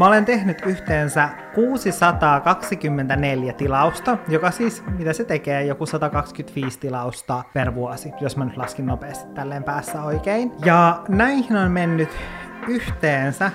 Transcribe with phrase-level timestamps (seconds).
[0.00, 7.74] Mä olen tehnyt yhteensä 624 tilausta, joka siis, mitä se tekee, joku 125 tilausta per
[7.74, 10.52] vuosi, jos mä nyt laskin nopeasti tälleen päässä oikein.
[10.64, 12.08] Ja näihin on mennyt
[12.68, 13.50] yhteensä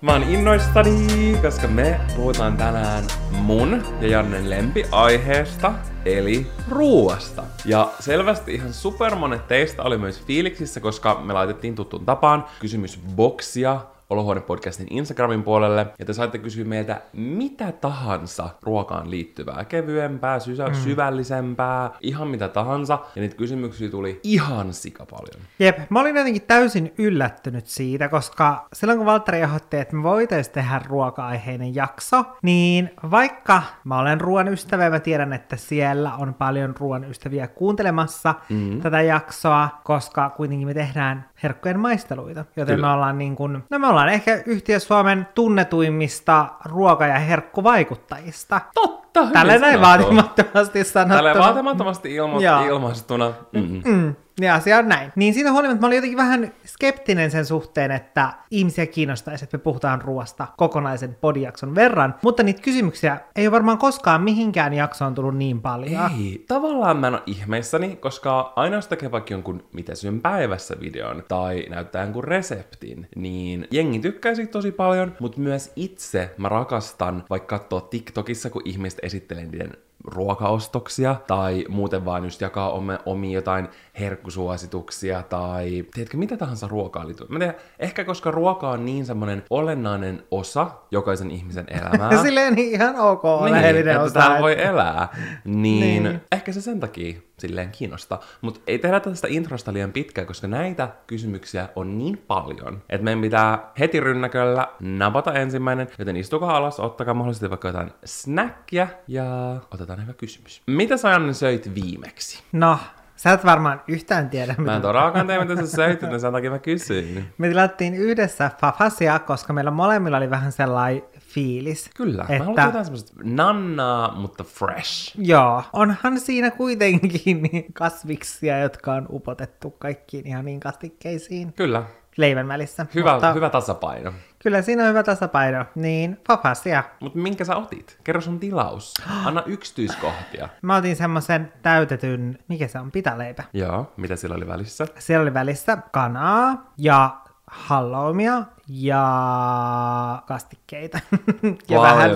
[0.00, 3.04] Mä oon innoissani, koska me puhutaan tänään
[3.46, 5.72] mun ja Jannen lempiaiheesta,
[6.04, 7.42] eli ruuasta.
[7.64, 14.86] Ja selvästi ihan supermonet teistä oli myös fiiliksissä, koska me laitettiin tuttuun tapaan kysymysboksia Olohuone-podcastin
[14.90, 20.74] Instagramin puolelle, ja te saitte kysyä meiltä mitä tahansa ruokaan liittyvää, kevyempää, sysä- mm.
[20.74, 25.46] syvällisempää, ihan mitä tahansa, ja niitä kysymyksiä tuli ihan sika paljon.
[25.58, 30.54] Jep, mä olin jotenkin täysin yllättynyt siitä, koska silloin kun Valtteri ehdotti, että me voitaisiin
[30.54, 36.34] tehdä ruoka-aiheinen jakso, niin vaikka mä olen ruoan ystävä ja mä tiedän, että siellä on
[36.34, 38.80] paljon ruoan ystäviä kuuntelemassa mm.
[38.80, 42.88] tätä jaksoa, koska kuitenkin me tehdään herkkujen maisteluita, joten Kyllä.
[42.88, 48.60] me ollaan niin kuin, no me ollaan ehkä yhtiö Suomen tunnetuimmista ruoka- ja herkkuvaikuttajista.
[48.74, 51.16] Totta, Tällä näin vaatimattomasti sanottuna.
[51.16, 53.32] Tällä vaatimattomasti ilmo- ilmaistuna.
[53.52, 53.82] Mm-mm.
[53.84, 54.14] Mm.
[54.40, 55.12] Ja asia on näin.
[55.16, 59.62] Niin siitä huolimatta mä olin jotenkin vähän skeptinen sen suhteen, että ihmisiä kiinnostaisi, että me
[59.62, 65.36] puhutaan ruoasta kokonaisen podijakson verran, mutta niitä kysymyksiä ei ole varmaan koskaan mihinkään jaksoon tullut
[65.36, 66.10] niin paljon.
[66.18, 70.76] Ei, tavallaan mä en ole ihmeissäni, koska aina jos tekee vaikka jonkun mitä syön päivässä
[70.80, 76.48] videon tai näyttää jonkun reseptin, niin jengi tykkää siitä tosi paljon, mutta myös itse mä
[76.48, 79.72] rakastan vaikka katsoa TikTokissa, kun ihmiset esittelee niiden
[80.06, 82.72] ruokaostoksia tai muuten vaan just jakaa
[83.06, 83.68] omia jotain
[84.00, 87.26] herkkusuosituksia tai tiedätkö, mitä tahansa ruokaa liittyy.
[87.28, 92.22] Mä tiedän, ehkä koska ruoka on niin semmoinen olennainen osa jokaisen ihmisen elämää.
[92.22, 94.36] Silleen ihan ok niin, että osa.
[94.40, 95.08] voi elää.
[95.44, 98.20] Niin, niin, ehkä se sen takia silleen kiinnostaa.
[98.40, 103.20] Mutta ei tehdä tästä introsta liian pitkään, koska näitä kysymyksiä on niin paljon, että meidän
[103.20, 109.95] pitää heti rynnäköllä napata ensimmäinen, joten istukaa alas, ottakaa mahdollisesti vaikka jotain snackia ja otetaan
[110.02, 110.62] hyvä kysymys.
[110.66, 112.42] Mitä sä Janne söit viimeksi?
[112.52, 112.78] No,
[113.16, 114.52] Sä et varmaan yhtään tiedä.
[114.52, 114.62] Mitä...
[114.62, 117.28] Mä en todellakaan tiedä, mitä sä söit, niin sen takia mä kysyin.
[117.38, 121.90] Me tilattiin yhdessä fafasia, koska meillä molemmilla oli vähän sellainen fiilis.
[121.96, 122.38] Kyllä, että...
[122.38, 125.14] mä haluan jotain semmoista nannaa, mutta fresh.
[125.18, 131.52] Joo, onhan siinä kuitenkin niin kasviksia, jotka on upotettu kaikkiin ihan niin kastikkeisiin.
[131.52, 131.82] Kyllä.
[132.16, 132.86] Leivän välissä.
[132.94, 133.32] Hyvä, mutta...
[133.32, 134.12] hyvä tasapaino.
[134.46, 135.64] Kyllä siinä on hyvä tasapaino.
[135.74, 136.84] Niin, papasia.
[137.00, 137.98] Mutta minkä sä otit?
[138.04, 138.94] Kerro sun tilaus.
[139.24, 140.48] Anna yksityiskohtia.
[140.62, 143.44] Mä otin semmoisen täytetyn, mikä se on, pitaleipä.
[143.52, 144.86] Joo, mitä siellä oli välissä?
[144.98, 150.98] Siellä oli välissä kanaa ja halloumia ja kastikkeita.
[151.70, 152.10] ja vähän,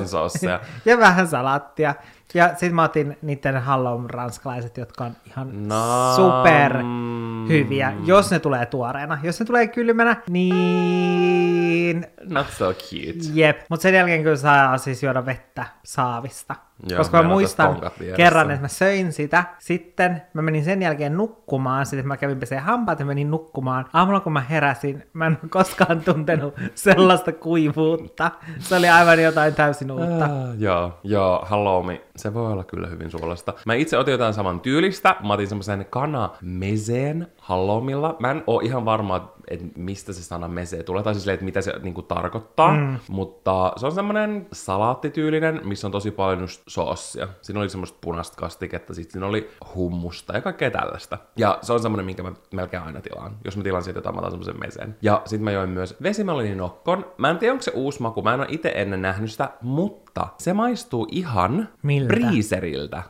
[0.85, 1.95] ja vähän salattia.
[2.35, 6.13] Ja sitten mä otin niiden halloum ranskalaiset, jotka on ihan no.
[6.17, 6.77] super
[7.49, 9.19] hyviä, jos ne tulee tuoreena.
[9.23, 12.07] Jos ne tulee kylmänä, niin...
[12.25, 13.31] Not so cute.
[13.35, 16.55] Jep, mutta sen jälkeen kyllä saa siis juoda vettä saavista.
[16.89, 17.81] Joo, Koska mä muistan
[18.17, 22.63] kerran, että mä söin sitä, sitten mä menin sen jälkeen nukkumaan, sitten mä kävin peseen
[22.63, 23.85] hampaat ja menin nukkumaan.
[23.93, 28.31] Aamulla kun mä heräsin, mä en koskaan tuntenut sellaista kuivuutta.
[28.59, 30.27] Se oli aivan jotain täysin uutta.
[30.27, 33.53] Uh, joo, joo, halloumi, se voi olla kyllä hyvin suolasta.
[33.67, 38.17] Mä itse otin jotain saman tyylistä, mä otin semmoisen kana mezeen halloumilla.
[38.19, 41.61] Mä en oo ihan varma, että mistä se sana mese tulee, tai siis että mitä
[41.61, 42.99] se niinku tarkoittaa, mm.
[43.09, 47.29] mutta se on semmoinen salaattityylinen, missä on tosi paljon just soossia.
[47.43, 51.19] Siinä oli semmoista punaista kastiketta, sitten siinä oli hummusta ja kaikkea tällaista.
[51.37, 53.37] Ja se on semmoinen, minkä mä melkein aina tilaan.
[53.45, 54.97] Jos mä tilaan siitä jotain, mä otan semmoisen meseen.
[55.03, 57.07] Ja sitten mä join myös vesimelinin nokkon.
[57.19, 60.29] Mä en tiedä, onko se uusi maku, mä en ole itse ennen nähnyt sitä, mutta
[60.39, 62.09] se maistuu ihan Miltä?
[62.09, 63.03] briiseriltä.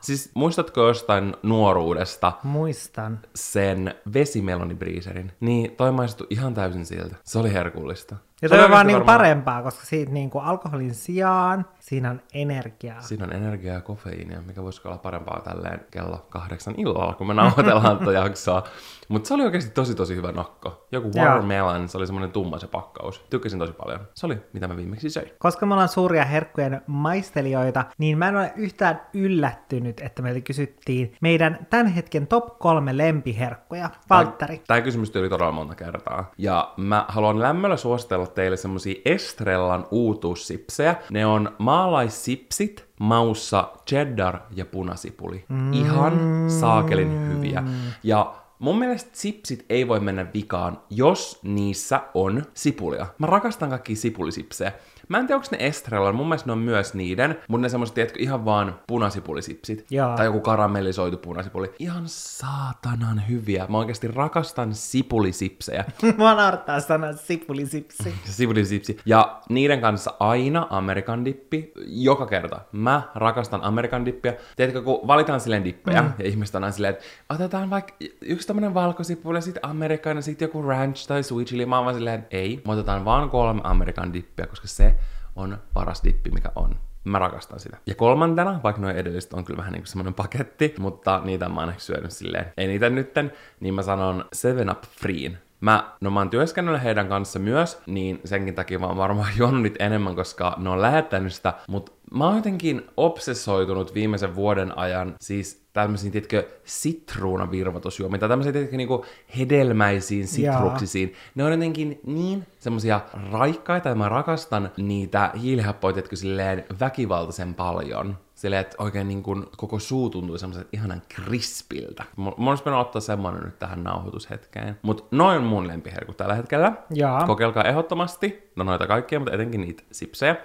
[0.00, 2.32] Siis muistatko jostain nuoruudesta?
[2.42, 3.20] Muistan.
[3.34, 5.32] Sen vesimelonibriiserin.
[5.40, 7.16] Niin toi maistui ihan täysin siltä.
[7.24, 8.16] Se oli herkullista.
[8.42, 13.00] Ja toi on vaan niin parempaa, koska siitä niin kuin alkoholin sijaan siinä on energiaa.
[13.00, 17.34] Siinä on energiaa ja kofeiinia, mikä voisi olla parempaa tälleen kello kahdeksan illalla, kun me
[17.34, 18.62] nauhoitellaan tätä jaksoa.
[19.08, 20.86] Mutta se oli oikeasti tosi tosi hyvä nokko.
[20.92, 23.26] Joku watermelon, se oli semmoinen tumma se pakkaus.
[23.30, 24.00] Tykkäsin tosi paljon.
[24.14, 25.30] Se oli, mitä mä viimeksi söin.
[25.38, 31.14] Koska me ollaan suuria herkkujen maistelijoita, niin mä en ole yhtään yllättynyt, että meiltä kysyttiin
[31.20, 33.90] meidän tämän hetken top kolme lempiherkkuja.
[34.10, 34.62] Valtteri.
[34.66, 36.30] Tämä kysymys tuli todella monta kertaa.
[36.38, 40.96] Ja mä haluan lämmöllä suositella teille semmosia Estrellan uutuussipsejä.
[41.10, 45.44] Ne on maalaissipsit, maussa cheddar ja punasipuli.
[45.48, 45.72] Mm.
[45.72, 47.62] Ihan saakelin hyviä.
[48.02, 53.06] Ja mun mielestä sipsit ei voi mennä vikaan, jos niissä on sipulia.
[53.18, 54.72] Mä rakastan kaikki sipulisipsejä.
[55.08, 57.94] Mä en tiedä, onko ne Estrella, mun mielestä ne on myös niiden, mutta ne semmoiset,
[57.94, 59.86] tiedätkö, ihan vaan punasipulisipsit.
[59.90, 60.16] Jaa.
[60.16, 61.72] Tai joku karamellisoitu punasipuli.
[61.78, 63.66] Ihan saatanan hyviä.
[63.68, 65.84] Mä oikeasti rakastan sipulisipsejä.
[66.16, 68.14] Mua naurattaa sanoa sipulisipsi.
[68.24, 68.98] Sipulisipsi.
[69.06, 71.72] Ja niiden kanssa aina Amerikan dippi.
[71.86, 72.60] Joka kerta.
[72.72, 74.34] Mä rakastan Amerikan dippiä.
[74.56, 76.12] Tiedätkö, kun valitaan silleen dippejä, mm.
[76.18, 80.46] ja ihmiset on aina silleen, että otetaan vaikka yksi tämmönen valkosipuli, sitten Amerikan, ja sitten
[80.46, 81.66] joku ranch tai sweet chili.
[81.66, 82.62] Mä oon vaan silleen, että ei.
[82.66, 84.97] Me otetaan vaan kolme Amerikan dippiä, koska se
[85.38, 86.76] on paras dippi, mikä on.
[87.04, 87.76] Mä rakastan sitä.
[87.86, 91.60] Ja kolmantena, vaikka noin edelliset on kyllä vähän niin kuin semmoinen paketti, mutta niitä mä
[91.60, 95.38] oon syönyt silleen eniten nytten, niin mä sanon 7-Up Freen.
[95.60, 99.62] Mä, no mä oon työskennellyt heidän kanssa myös, niin senkin takia mä oon varmaan juonut
[99.62, 105.14] niitä enemmän, koska ne on lähettänyt sitä, mutta mä oon jotenkin obsessoitunut viimeisen vuoden ajan
[105.20, 109.04] siis tämmöisiin, tiedätkö, sitruunavirvoitusjuomia, tai tämmöisiä, tiedätkö, niinku
[109.38, 111.14] hedelmäisiin sitruksisiin.
[111.34, 113.00] Ne on jotenkin niin semmoisia
[113.32, 118.16] raikkaita, ja mä rakastan niitä hiilihappoja, tiedätkö, silleen väkivaltaisen paljon.
[118.38, 122.04] Silleen, että oikein niin kuin koko suu tuntuu semmoisen ihanan krispiltä.
[122.16, 124.78] Mun olisi pitänyt ottaa semmoinen nyt tähän nauhoitushetkeen.
[124.82, 126.72] Mutta noin mun lempiherkut tällä hetkellä.
[126.94, 127.26] Jaa.
[127.26, 128.50] Kokeilkaa ehdottomasti.
[128.56, 130.36] No noita kaikkia, mutta etenkin niitä sipsejä.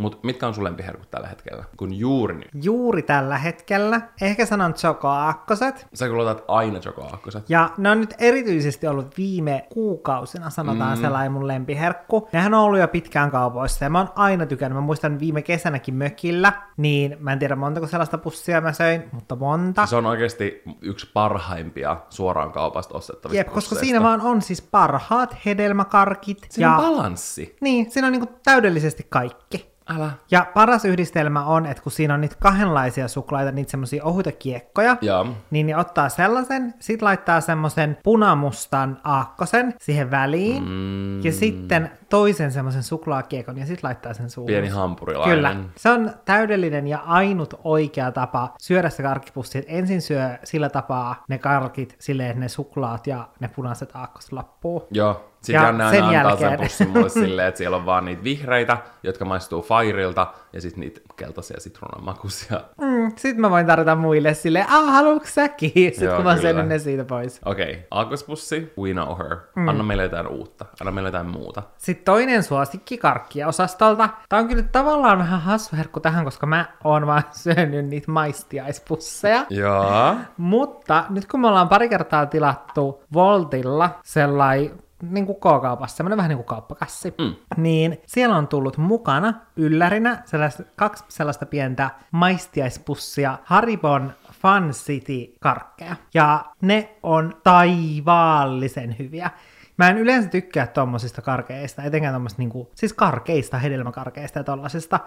[0.00, 1.64] Mutta mitkä on sun lempiherkut tällä hetkellä?
[1.76, 2.48] Kun juuri nyt.
[2.62, 4.00] Juuri tällä hetkellä.
[4.20, 5.86] Ehkä sanon Choco Aakkoset.
[5.94, 7.50] Sä kyllä otat aina chokoaakkoset.
[7.50, 11.02] Ja ne on nyt erityisesti ollut viime kuukausina, sanotaan mm.
[11.02, 12.28] sellainen mun lempiherkku.
[12.32, 14.76] Nehän on ollut jo pitkään kaupoissa ja mä oon aina tykännyt.
[14.76, 19.36] Mä muistan viime kesänäkin mökillä, niin mä en tiedä montako sellaista pussia mä söin, mutta
[19.36, 19.86] monta.
[19.86, 25.36] Se on oikeasti yksi parhaimpia suoraan kaupasta ostettavista Jep, koska siinä vaan on siis parhaat
[25.46, 26.46] hedelmäkarkit.
[26.50, 26.76] Siinä ja...
[26.76, 27.56] on balanssi.
[27.60, 29.70] Niin, siinä on niinku täydellisesti kaikki.
[29.96, 30.10] Älä.
[30.30, 34.96] Ja paras yhdistelmä on, että kun siinä on niitä kahdenlaisia suklaita, niitä semmoisia ohuita kiekkoja,
[35.00, 35.26] Joo.
[35.50, 41.24] niin ne ottaa sellaisen, sit laittaa semmoisen punamustan aakkosen siihen väliin, mm.
[41.24, 44.46] ja sitten toisen semmoisen suklaakiekon, ja sit laittaa sen suuhun.
[44.46, 45.36] Pieni hampurilainen.
[45.36, 45.56] Kyllä.
[45.76, 51.24] Se on täydellinen ja ainut oikea tapa syödä se karkkipussi, että ensin syö sillä tapaa
[51.28, 54.86] ne karkit silleen, että ne suklaat ja ne punaiset aakkos loppuu.
[54.90, 55.29] Joo.
[55.42, 58.04] Sitten Ja Janne aina sen antaa jälkeen- sen pussin mulle silleen, että siellä on vaan
[58.04, 62.60] niitä vihreitä, jotka maistuu Fairilta, ja sitten niitä keltaisia sitruunamakuisia.
[62.80, 65.70] Mm, sitten mä voin tarjota muille silleen, ah, haluatko säkin?
[65.74, 67.40] Sitten Joo, kun mä syönyt ne siitä pois.
[67.44, 67.82] Okei, okay.
[67.90, 69.36] aakospussi, we know her.
[69.56, 69.68] Mm.
[69.68, 70.64] Anna meille jotain uutta.
[70.80, 71.62] Anna meille jotain muuta.
[71.78, 74.08] Sitten toinen suosikki karkkia-osastolta.
[74.28, 79.46] Tämä on kyllä tavallaan vähän hassu herkku tähän, koska mä oon vaan syönyt niitä maistiaispusseja.
[79.50, 80.14] Joo.
[80.36, 84.70] Mutta nyt kun me ollaan pari kertaa tilattu Voltilla sellai
[85.02, 87.34] niin kuin K-kaupassa, semmoinen vähän niin kuin kauppakassi, mm.
[87.56, 95.96] niin siellä on tullut mukana yllärinä sellaista, kaksi sellaista pientä maistiaispussia Haribon Fun City karkkeja.
[96.14, 99.30] Ja ne on taivaallisen hyviä.
[99.76, 105.00] Mä en yleensä tykkää tommosista karkeista, etenkään tommosista niinku, siis karkeista, hedelmäkarkeista ja tollasista.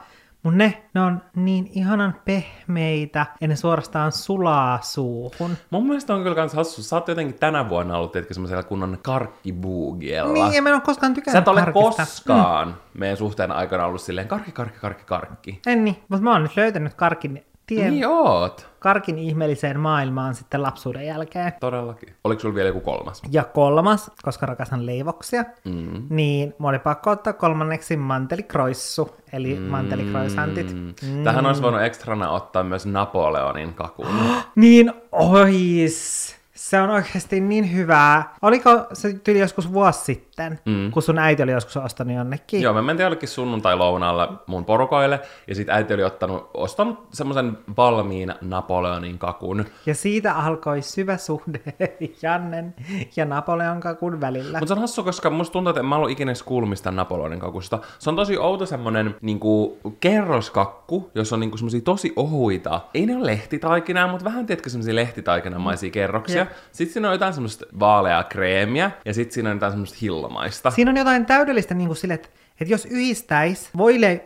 [0.44, 5.58] Mutta ne, ne on niin ihanan pehmeitä ja ne suorastaan sulaa suuhun.
[5.70, 6.84] Mun mielestä on kyllä kans hassu.
[6.84, 10.34] Sä oot jotenkin tänä vuonna ollut, tiedätkö, semmoisella kunnon karkkibuugiella.
[10.34, 11.82] Niin, ja mä en ole koskaan Sä tykännyt et ole karkista.
[11.82, 12.74] koskaan mm.
[12.94, 15.60] meidän suhteen aikana ollut silleen karkki, karkki, karkki, karkki.
[15.68, 18.70] En niin, mutta mä oon nyt löytänyt karkin tien, Niin oot.
[18.80, 21.54] karkin ihmeelliseen maailmaan sitten lapsuuden jälkeen.
[21.60, 22.16] Todellakin.
[22.24, 23.22] Oliko sulla vielä joku kolmas?
[23.32, 26.08] Ja kolmas, koska rakastan leivoksia, mm.
[26.10, 29.62] niin mua oli pakko ottaa kolmanneksi mantelikroissu, eli mm.
[29.62, 30.74] mantelikroisantit.
[30.74, 31.24] Mm.
[31.24, 34.08] Tähän olisi voinut ekstrana ottaa myös Napoleonin kakun.
[34.56, 36.36] Niin ois!
[36.56, 38.36] Se on oikeasti niin hyvää.
[38.42, 40.33] Oliko se tyyli joskus vuosi sitten,
[40.66, 40.92] mm.
[40.92, 42.62] kun sun äiti oli joskus ostanut jonnekin?
[42.62, 48.34] Joo, me mentiin jollekin sunnuntai-lounaalle mun porukoille, ja sit äiti oli ottanut, ostanut semmoisen valmiin
[48.42, 49.66] Napoleonin kakun.
[49.86, 51.60] Ja siitä alkoi syvä suhde
[52.22, 52.76] Jannen
[53.16, 54.60] ja Napoleon kakun välillä.
[54.60, 57.40] Mutta se on hassu, koska musta tuntuu, että en mä ollut ikinä kuullut mistään Napoleonin
[57.40, 57.80] kakusta.
[58.00, 62.82] Se on tosi outo semmonen niinku, kerroskakku, jossa on niinku semmosia tosi ohuita.
[62.94, 66.38] Ei ne ole lehtitaikinaa, mutta vähän tiedätkö semmosia lehtitaikinamaisia kerroksia.
[66.38, 66.50] Jep.
[66.72, 70.72] Sitten siinä on jotain semmoista vaaleaa kreemiä, ja sitten siinä on jotain semmoista hillomaista.
[70.72, 72.30] Siinä on jotain täydellistä niin kuin sille, että,
[72.62, 74.26] että jos yhdistäis voile...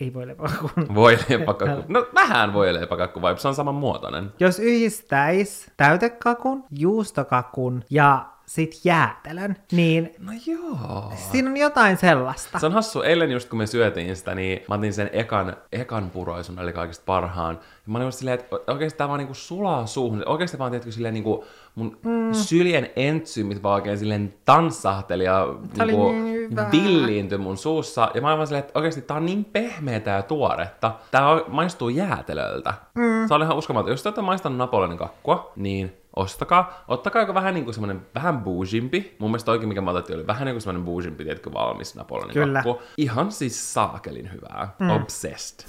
[0.00, 0.94] Ei voileipakun.
[0.94, 1.84] Voi leipäkakku.
[1.88, 4.32] No vähän voi leipäkakku, vai se on saman muotoinen.
[4.40, 11.12] Jos yhdistäis täytekakun, juustokakun ja sit jäätelön, niin No joo.
[11.32, 12.58] siinä on jotain sellaista.
[12.58, 16.10] Se on hassu, eilen just kun me syötiin sitä, niin mä otin sen ekan, ekan
[16.10, 17.54] puroisun, eli kaikista parhaan.
[17.62, 20.22] Ja mä olin just silleen, että oikeasti tää vaan niinku sulaa suuhun.
[20.26, 22.32] Oikeasti vaan, tiedätkö, silleen niinku mun mm.
[22.32, 28.10] syljen entsyymit vaan oikein silleen tanssahteli ja Tää niinku niin villiintyi mun suussa.
[28.14, 30.92] Ja mä olin vaan silleen, että oikeasti tää on niin pehmeätä ja tuoretta.
[31.10, 32.74] Tää maistuu jäätelöltä.
[32.94, 33.28] Mm.
[33.28, 33.90] Se oli ihan uskomaton.
[33.90, 36.84] Jos te olette maistanut Napoleonin kakkua, niin ostakaa.
[36.88, 39.16] Ottakaa joku vähän niinku semmonen vähän boujimpi.
[39.18, 42.62] Mun mielestä oikein mikä mä otettiin oli vähän niinku semmonen boujimpi, tiedätkö, valmis Napoleonin Kyllä.
[42.62, 42.82] kakku.
[42.96, 44.74] Ihan siis saakelin hyvää.
[44.78, 44.90] Mm.
[44.90, 45.68] Obsessed.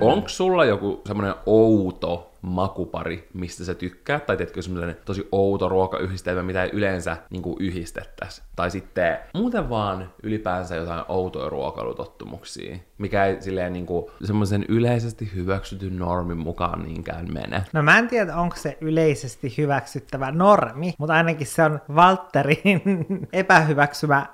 [0.00, 4.26] Onko sulla joku semmoinen outo makupari, mistä sä tykkäät?
[4.26, 8.42] Tai tiedätkö semmoinen tosi outo ruokayhdistelmä, mitä ei yleensä niin yhdistettäisi?
[8.56, 15.32] Tai sitten muuten vaan ylipäänsä jotain outoja ruokailutottumuksia, mikä ei silleen niin kuin semmoisen yleisesti
[15.34, 17.64] hyväksytyn normin mukaan niinkään mene.
[17.72, 22.82] No mä en tiedä, onko se yleisesti hyväksyttävä normi, mutta ainakin se on Valtterin
[23.32, 24.26] epähyväksymä,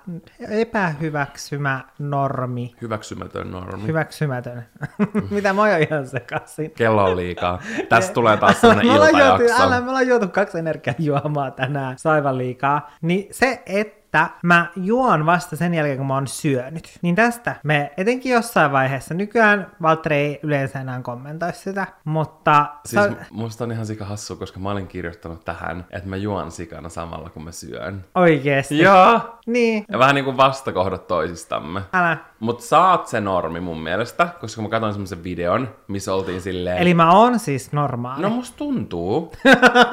[0.51, 2.75] epähyväksymä normi.
[2.83, 3.87] Hyväksymätön normi.
[3.87, 4.67] Hyväksymätön.
[5.31, 6.71] Mitä mä oon ihan sekaisin.
[6.71, 7.63] Kello on liikaa.
[8.01, 9.63] Tästä tulee taas juotu, iltajakso.
[9.63, 12.91] älä, me ollaan juotu kaksi energiajuomaa tänään, saivan liikaa.
[13.03, 14.00] Niin se, että
[14.43, 16.99] mä juon vasta sen jälkeen, kun mä oon syönyt.
[17.03, 22.67] Niin tästä me etenkin jossain vaiheessa, nykyään Valtteri ei yleensä enää kommentoi sitä, mutta...
[22.87, 26.51] Siis m- musta on ihan sika hassu, koska mä olin kirjoittanut tähän, että mä juon
[26.53, 28.05] sikana samalla kun mä syön.
[28.15, 28.79] oikeesti.
[28.79, 29.21] Joo.
[29.47, 31.81] Niin, Ja vähän niinku vastakohdat toisistamme.
[31.93, 32.17] älä.
[32.41, 36.79] Mut saat se normi mun mielestä, koska mä katsoin semmoisen videon, missä oltiin silleen...
[36.79, 38.23] Eli mä oon siis normaali.
[38.23, 39.33] No musta tuntuu,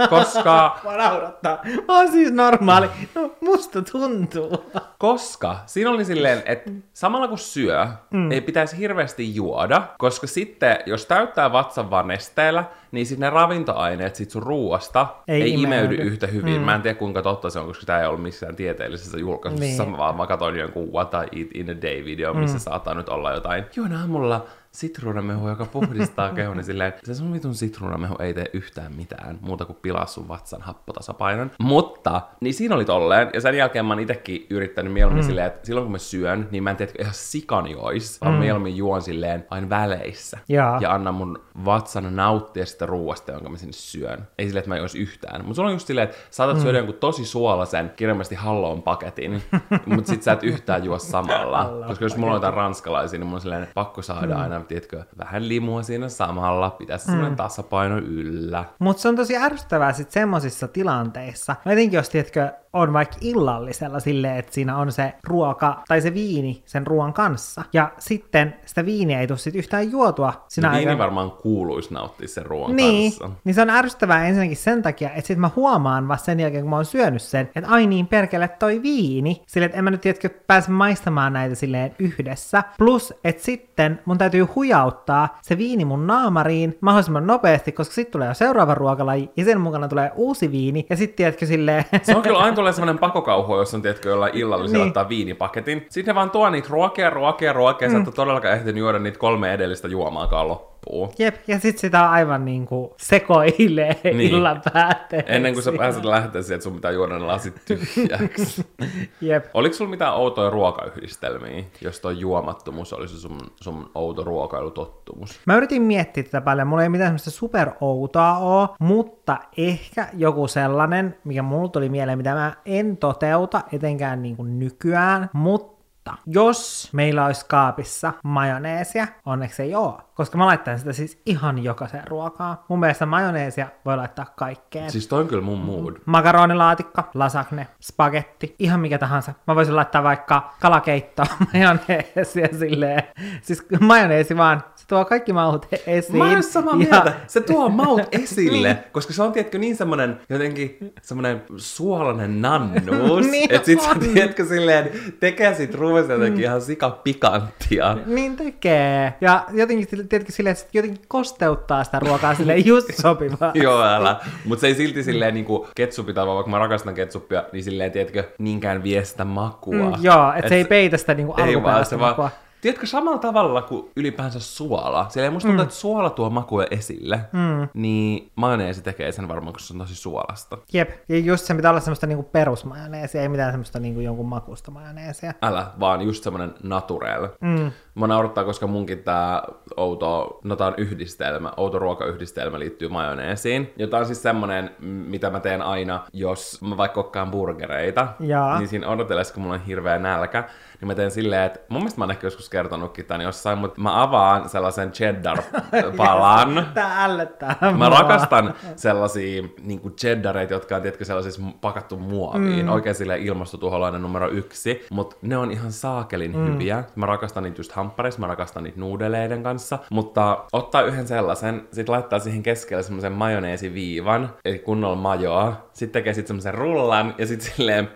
[0.10, 1.58] koska, Mä naurattaa.
[1.88, 2.90] Mä oon siis normaali.
[3.16, 4.07] No, musta tuntuu.
[5.00, 8.32] koska siinä oli silleen, että samalla kun syö, mm.
[8.32, 14.16] ei pitäisi hirveästi juoda, koska sitten jos täyttää vatsan vaan nesteellä, niin sitten ne ravintoaineet
[14.16, 15.86] sit sun ruuasta Ei ei, imeydy.
[15.86, 16.04] imeydy.
[16.12, 16.58] yhtä hyvin.
[16.58, 16.62] Mm.
[16.66, 19.98] Mä en tiedä kuinka totta se on, koska tämä ei ollut missään tieteellisessä julkaisussa, Niin.
[19.98, 22.62] vaan mä katsoin jonkun What I Eat in a Day video, missä mm.
[22.62, 23.64] saattaa nyt olla jotain.
[23.76, 24.46] Juon aamulla
[24.78, 29.66] sitruunamehu, joka puhdistaa kehon, niin silleen, se sun vitun sitruunamehu ei tee yhtään mitään, muuta
[29.66, 31.52] kuin pilaa sun vatsan happotasapainon.
[31.60, 35.28] Mutta, niin siinä oli tolleen, ja sen jälkeen mä oon itekin yrittänyt mieluummin mm.
[35.28, 38.40] silleen, että silloin kun mä syön, niin mä en tiedä, ihan sikan jois, vaan mm.
[38.40, 40.38] mieluummin juon silleen aina väleissä.
[40.50, 40.80] Jaa.
[40.82, 44.28] Ja annan mun vatsan nauttia sitä ruuasta, jonka mä sinne syön.
[44.38, 45.42] Ei silleen, että mä en yhtään.
[45.42, 46.62] Mutta sulla on just silleen, että saatat mm.
[46.62, 49.44] syödä jonkun tosi suolasen, kirjallisesti hallon paketin,
[49.96, 51.84] mutta sit sä et yhtään juo samalla.
[51.88, 54.42] Koska jos mulla on jotain ranskalaisia, niin mulla on silleen pakko saada mm.
[54.42, 58.66] aina, tiedätkö, vähän limua siinä samalla, pitää se semmoinen tasapaino yllä.
[58.80, 61.56] Mutta se on tosi ärsyttävää sitten semmosissa tilanteissa.
[61.66, 66.14] No etenkin jos, tiedätkö, on vaikka illallisella silleen, että siinä on se ruoka tai se
[66.14, 67.64] viini sen ruoan kanssa.
[67.74, 71.04] Ja sitten sitä viiniä ei tule sit yhtään juotua sinä Niin viini aikana.
[71.04, 73.30] varmaan kuuluisi nauttia sen ruoan Niin, kanssa.
[73.44, 76.70] niin se on ärsyttävää ensinnäkin sen takia, että sit mä huomaan vasta sen jälkeen, kun
[76.70, 80.02] mä oon syönyt sen, että ai niin perkele toi viini, sille että en mä nyt
[80.02, 82.64] tiedätkö pääse maistamaan näitä silleen yhdessä.
[82.78, 88.28] Plus, että sitten mun täytyy hujauttaa se viini mun naamariin mahdollisimman nopeasti, koska sitten tulee
[88.28, 91.84] jo seuraava ruokalaji ja sen mukana tulee uusi viini ja sitten tiedätkö silleen...
[92.04, 94.90] Se on kyllä aina tulee semmoinen pakokauhu, jos on tiedätkö jollain illallisella Niin.
[94.90, 95.86] ottaa viinipaketin.
[95.90, 97.92] Sitten ne vaan tuo niitä ruokia, ruokia, ruokia, mm.
[97.92, 100.77] sä et todellakaan ehtinyt juoda niitä kolme edellistä juomaakaan loppuun.
[101.20, 104.18] Jep, ja sitten sitä aivan niinku sekoilee niin.
[104.18, 104.32] Niin.
[104.32, 105.34] illan päätteeksi.
[105.34, 108.66] Ennen kuin sä pääset lähteä siihen, että sun pitää juoda ne lasit tyhjäksi.
[109.22, 109.46] Jep.
[109.54, 115.40] Oliko sulla mitään outoja ruokayhdistelmiä, jos toi juomattomuus olisi sun, sun outo ruokailutottumus?
[115.46, 121.18] Mä yritin miettiä tätä paljon, mulla ei mitään semmoista superoutoa oo, mutta ehkä joku sellainen,
[121.24, 125.77] mikä mulla tuli mieleen, mitä mä en toteuta etenkään niin kuin nykyään, mutta
[126.26, 132.08] jos meillä olisi kaapissa majoneesia, onneksi ei oo, koska mä laittaisin sitä siis ihan jokaiseen
[132.08, 132.58] ruokaan.
[132.68, 134.92] Mun mielestä majoneesia voi laittaa kaikkeen.
[134.92, 135.96] Siis toi on kyllä mun mood.
[136.06, 139.34] Makaronilaatikko, lasagne, spagetti, ihan mikä tahansa.
[139.48, 143.04] Mä voisin laittaa vaikka kalakeittoa, majoneesia silleen.
[143.42, 146.18] Siis majoneesi vaan, tuo kaikki maut esiin.
[146.18, 147.14] Mä oon samaa Ja- mieltä.
[147.28, 148.84] Se tuo maut esille, Niin.
[148.92, 153.28] koska se on, tiedätkö, niin semmonen jotenkin semmonen suolainen nannuus.
[153.32, 154.00] Niin että sit sä, on.
[154.00, 154.90] tiedätkö, silleen
[155.20, 157.98] tekee sit ruuasta jotenkin ihan sikapikanttia.
[158.06, 159.14] Niin tekee.
[159.22, 163.52] Ja jotenkin, tiedätkö, silleen, että jotenkin kosteuttaa sitä ruokaa silleen just sopivaa.
[163.54, 164.20] Joo, älä.
[164.46, 168.24] Mutta se ei silti silleen niinku ketsupita, vaan vaikka mä rakastan ketsuppia, niin silleen, tiedätkö,
[168.38, 169.76] niinkään vie sitä makua.
[169.76, 172.30] Mm, joo, että se ei peitä sitä niinku Ei vaan, alkuperäistä se vaan, makua.
[172.62, 175.06] Tiedätkö, samalla tavalla kuin ylipäänsä suola.
[175.10, 177.20] Siellä ei musta tuntuu, että suola tuo makuja esille.
[177.34, 177.68] Mm.
[177.74, 180.58] Niin majoneesi tekee sen varmaan, koska se on tosi suolasta.
[180.74, 184.72] Jep, ja just se pitää olla semmoista niinku perusmajoneesia, ei mitään semmoista niinku jonkun makusta
[184.72, 185.34] majoneesia.
[185.42, 187.28] Älä, vaan just semmonen naturel.
[187.42, 187.72] Mm.
[187.96, 189.42] Mä naurattaa, koska munkin tää
[189.78, 193.74] outo, no tää on yhdistelmä, outo ruokayhdistelmä liittyy majoneesiin.
[193.90, 198.08] Tää on siis semmonen, m, mitä mä teen aina, jos mä vaikka kokkaan burgereita.
[198.20, 198.60] Jaa.
[198.60, 200.50] Niin siinä odotellessa, kun mulla on hirveä nälkä,
[200.82, 203.82] niin mä teen silleen, että mun mielestä mä oon ehkä joskus kertonutkin tän jossain, mutta
[203.82, 206.66] mä avaan sellaisen cheddar-palan.
[206.74, 212.66] Tää ällöttää Mä rakastan sellaisia niin kuin cheddareita, jotka on tiedätkö, sellaisissa pakattu muoviin.
[212.66, 212.72] Mm.
[212.72, 214.86] Oikein sille ilmastotuholainen numero yksi.
[214.92, 216.54] Mutta ne on ihan saakelin mm.
[216.54, 216.84] hyviä.
[216.96, 219.80] Mä rakastan niitä just hamppareissa, mä rakastan niitä nuudeleiden kanssa.
[219.90, 225.68] Mutta ottaa yhden sellaisen, sit laittaa siihen keskelle semmoisen majoneesiviivan, eli kunnolla majoa.
[225.74, 227.90] Sitten tekee sit semmoisen rullan ja sitten silleen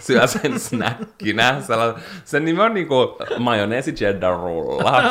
[0.00, 1.60] syö sen snäkkinä.
[1.60, 2.94] Sella- Sen nimi on niinku
[3.38, 5.02] majoneesi cheddar rulla.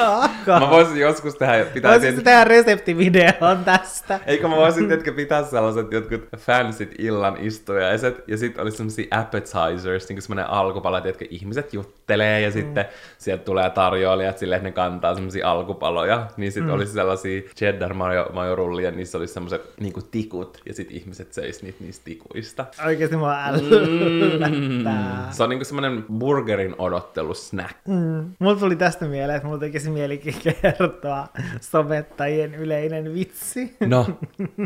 [0.59, 4.19] Mä voisin joskus tehdä, pitää Voisitko tehdä reseptivideon tästä?
[4.25, 10.09] Eikö mä voisin, tietenkin pitää sellaiset jotkut fansit illan istujaiset, ja sitten olisi semmosia appetizers,
[10.09, 12.53] niin kuin semmoinen alkupala, että ihmiset juttelee, ja mm.
[12.53, 12.85] sitten
[13.17, 16.75] sieltä tulee tarjoilijat silleen, että ne kantaa semmosia alkupaloja, niin sitten mm.
[16.75, 21.77] olisi sellaisia cheddar majo, majorullia, niissä olisi semmoiset niinku tikut, ja sitten ihmiset söis niitä
[21.83, 22.65] niistä tikuista.
[22.85, 23.35] Oikeesti mua
[24.71, 25.27] ällöttää.
[25.31, 27.75] Se on niinku semmoinen burgerin odottelusnack.
[27.87, 28.31] Mm.
[28.39, 31.27] Mulla tuli tästä mieleen, että mulla tekisi mielikin kertoa
[31.61, 33.77] somettajien yleinen vitsi.
[33.79, 34.05] No,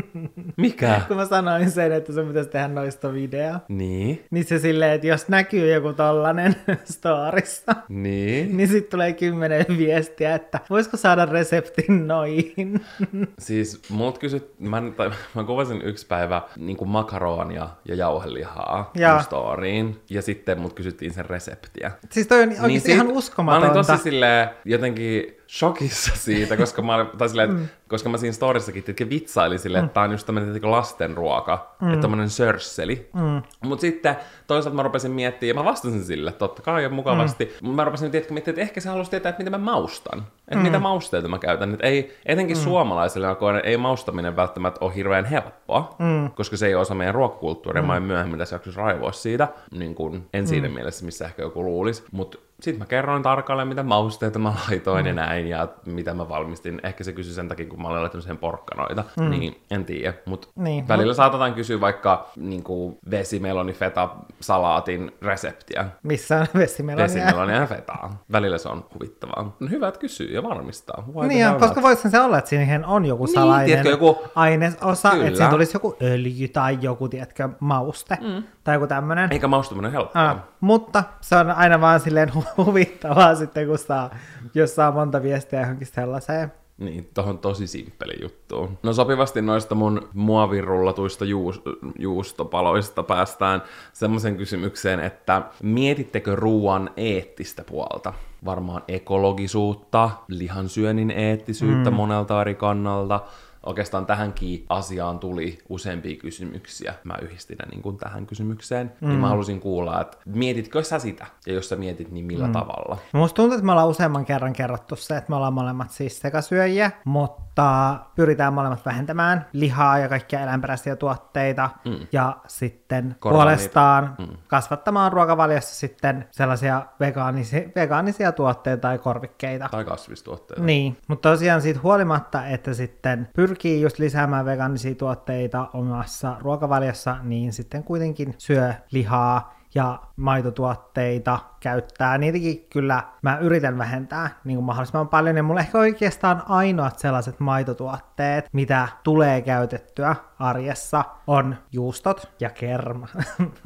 [0.56, 1.00] mikä?
[1.08, 3.54] Kun mä sanoin sen, että sun pitäisi tehdä noista video.
[3.68, 8.56] Niin, Niin se silleen, että jos näkyy joku tollanen storissa, niin.
[8.56, 12.80] niin sitten tulee kymmenen viestiä, että voisiko saada reseptin noihin.
[13.38, 19.14] Siis mut kysyt, mä, tai, mä kuvasin yksi päivä niin makaronia ja jauhelihaa Jaa.
[19.14, 21.92] mun ja sitten mut kysyttiin sen reseptiä.
[22.12, 23.72] Siis toi on oikeasti sit ihan Mä uskomatonta.
[23.72, 27.68] olin tosi silleen jotenkin shokissa siitä, koska mä, olin- tai silleen, mm.
[27.88, 31.88] koska mä siinä storissakin tietenkin vitsailin silleen, että tää on just tietenkin lastenruoka, mm.
[31.88, 33.10] että tämmönen sörsseli.
[33.14, 33.42] Mm.
[33.68, 37.56] Mut sitten toisaalta mä rupesin miettimään, ja mä vastasin sille, totta kai on mukavasti.
[37.62, 37.68] Mm.
[37.68, 40.18] Mä rupesin tietenkin miettimään, että ehkä se halusi tietää, että mitä mä maustan.
[40.18, 40.62] Että mm.
[40.62, 41.72] mitä mausteita mä käytän.
[41.72, 42.62] Että ei, etenkin mm.
[42.62, 46.30] suomalaisille alkoinen, ei maustaminen välttämättä ole hirveän helppoa, mm.
[46.30, 47.82] koska se ei ole osa meidän ruokakulttuuria.
[47.82, 47.86] Mm.
[47.86, 51.64] Mä en myöhemmin tässä jaksossa raivoa siitä, niin kuin, en siinä mielessä, missä ehkä joku
[51.64, 52.04] luulisi.
[52.12, 55.06] Mutta sitten mä kerroin tarkalleen, mitä mausteita mä laitoin mm.
[55.08, 56.80] ja näin, ja mitä mä valmistin.
[56.82, 59.30] Ehkä se kysyi sen takia, kun mä olin laittanut siihen porkkanoita, mm.
[59.30, 60.14] niin en tiedä.
[60.26, 60.88] Mutta Niin.
[60.88, 64.08] välillä saatetaan kysyä vaikka niin kuin vesimeloni feta
[64.40, 65.84] salaatin reseptiä.
[66.02, 67.04] Missä on vesimelonia?
[67.04, 68.24] Vesimeloni ja fetaa.
[68.32, 69.56] Välillä se on huvittavaa.
[69.60, 71.04] No hyvä, että kysyy ja varmistaa.
[71.14, 74.18] Why Niin, on, koska voisihan se olla, että siihen on joku Niin, salainen tiedätkö, joku-
[74.34, 75.26] ainesosa, Kyllä.
[75.26, 78.42] että siinä tulisi joku öljy tai joku, tiedätkö, mauste mm.
[78.64, 79.32] tai joku tämmöinen.
[79.32, 80.30] Eikä maustuminen helppoa.
[80.30, 84.10] Ah, mutta se on aina vaan silleen hu- huvittavaa sitten, kun saa,
[84.54, 86.52] jos saa monta viestiä johonkin sellaiseen.
[86.78, 88.70] Niin, tohon tosi simppeli juttu.
[88.82, 91.62] No sopivasti noista mun muovirullatuista juus,
[91.98, 98.12] juustopaloista päästään semmoisen kysymykseen, että mietittekö ruoan eettistä puolta?
[98.44, 101.96] Varmaan ekologisuutta, lihansyönnin eettisyyttä mm.
[101.96, 103.20] monelta eri kannalta.
[103.66, 106.94] Oikeastaan tähänkin asiaan tuli useampia kysymyksiä.
[107.04, 108.92] Mä yhdistin ne niin kuin tähän kysymykseen.
[109.00, 109.08] Mm.
[109.08, 111.26] Niin mä halusin kuulla, että mietitkö sä sitä?
[111.46, 112.52] Ja jos sä mietit, niin millä mm.
[112.52, 112.98] tavalla?
[113.12, 116.90] Musta tuntuu, että me ollaan useamman kerran kerrottu se, että me ollaan molemmat siis sekasyöjiä,
[117.04, 122.06] mutta pyritään molemmat vähentämään lihaa ja kaikkia eläinperäisiä tuotteita mm.
[122.12, 124.36] ja sitten Korvaa puolestaan mm.
[124.46, 129.68] kasvattamaan ruokavaliossa sitten sellaisia vegaanisia, vegaanisia tuotteita tai korvikkeita.
[129.70, 130.62] Tai kasvistuotteita.
[130.62, 137.52] Niin, mutta tosiaan siitä huolimatta, että sitten pyrkii just lisäämään vegaanisia tuotteita omassa ruokavaliossa, niin
[137.52, 142.18] sitten kuitenkin syö lihaa ja maitotuotteita, käyttää.
[142.18, 147.40] Niitäkin kyllä mä yritän vähentää niin kuin mahdollisimman paljon, ja mulla ehkä oikeastaan ainoat sellaiset
[147.40, 153.08] maitotuotteet, mitä tulee käytettyä arjessa, on juustot ja kerma.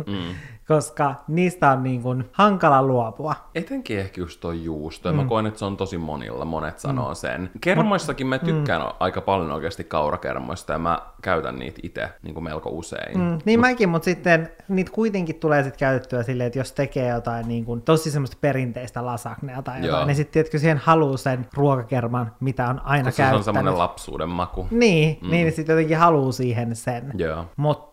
[0.06, 0.34] Mm.
[0.74, 3.34] Koska niistä on niin kuin hankala luopua.
[3.54, 5.16] Etenkin ehkä just toi juusto, mm.
[5.16, 7.14] mä koen, että se on tosi monilla, monet sanoo mm.
[7.14, 7.50] sen.
[7.60, 8.88] Kermoissakin mä tykkään mm.
[9.00, 13.18] aika paljon oikeasti kaurakermoista, ja mä käytän niitä itse niin kuin melko usein.
[13.18, 13.68] Mm, niin Mut...
[13.68, 17.82] mäkin, mutta sitten niitä kuitenkin tulee sitten käytettyä silleen, että jos tekee jotain niin kuin,
[17.82, 20.04] tosi semmoista perinteistä lasagnea tai jotain, Joo.
[20.06, 23.44] niin sitten tiedätkö, siihen haluaa sen ruokakerman, mitä on aina Koska se on käyttänyt.
[23.44, 24.66] semmoinen lapsuuden maku.
[24.70, 25.30] Niin, mm.
[25.30, 27.12] niin sitten jotenkin haluaa siihen sen.
[27.14, 27.44] Joo.
[27.56, 27.89] Mutta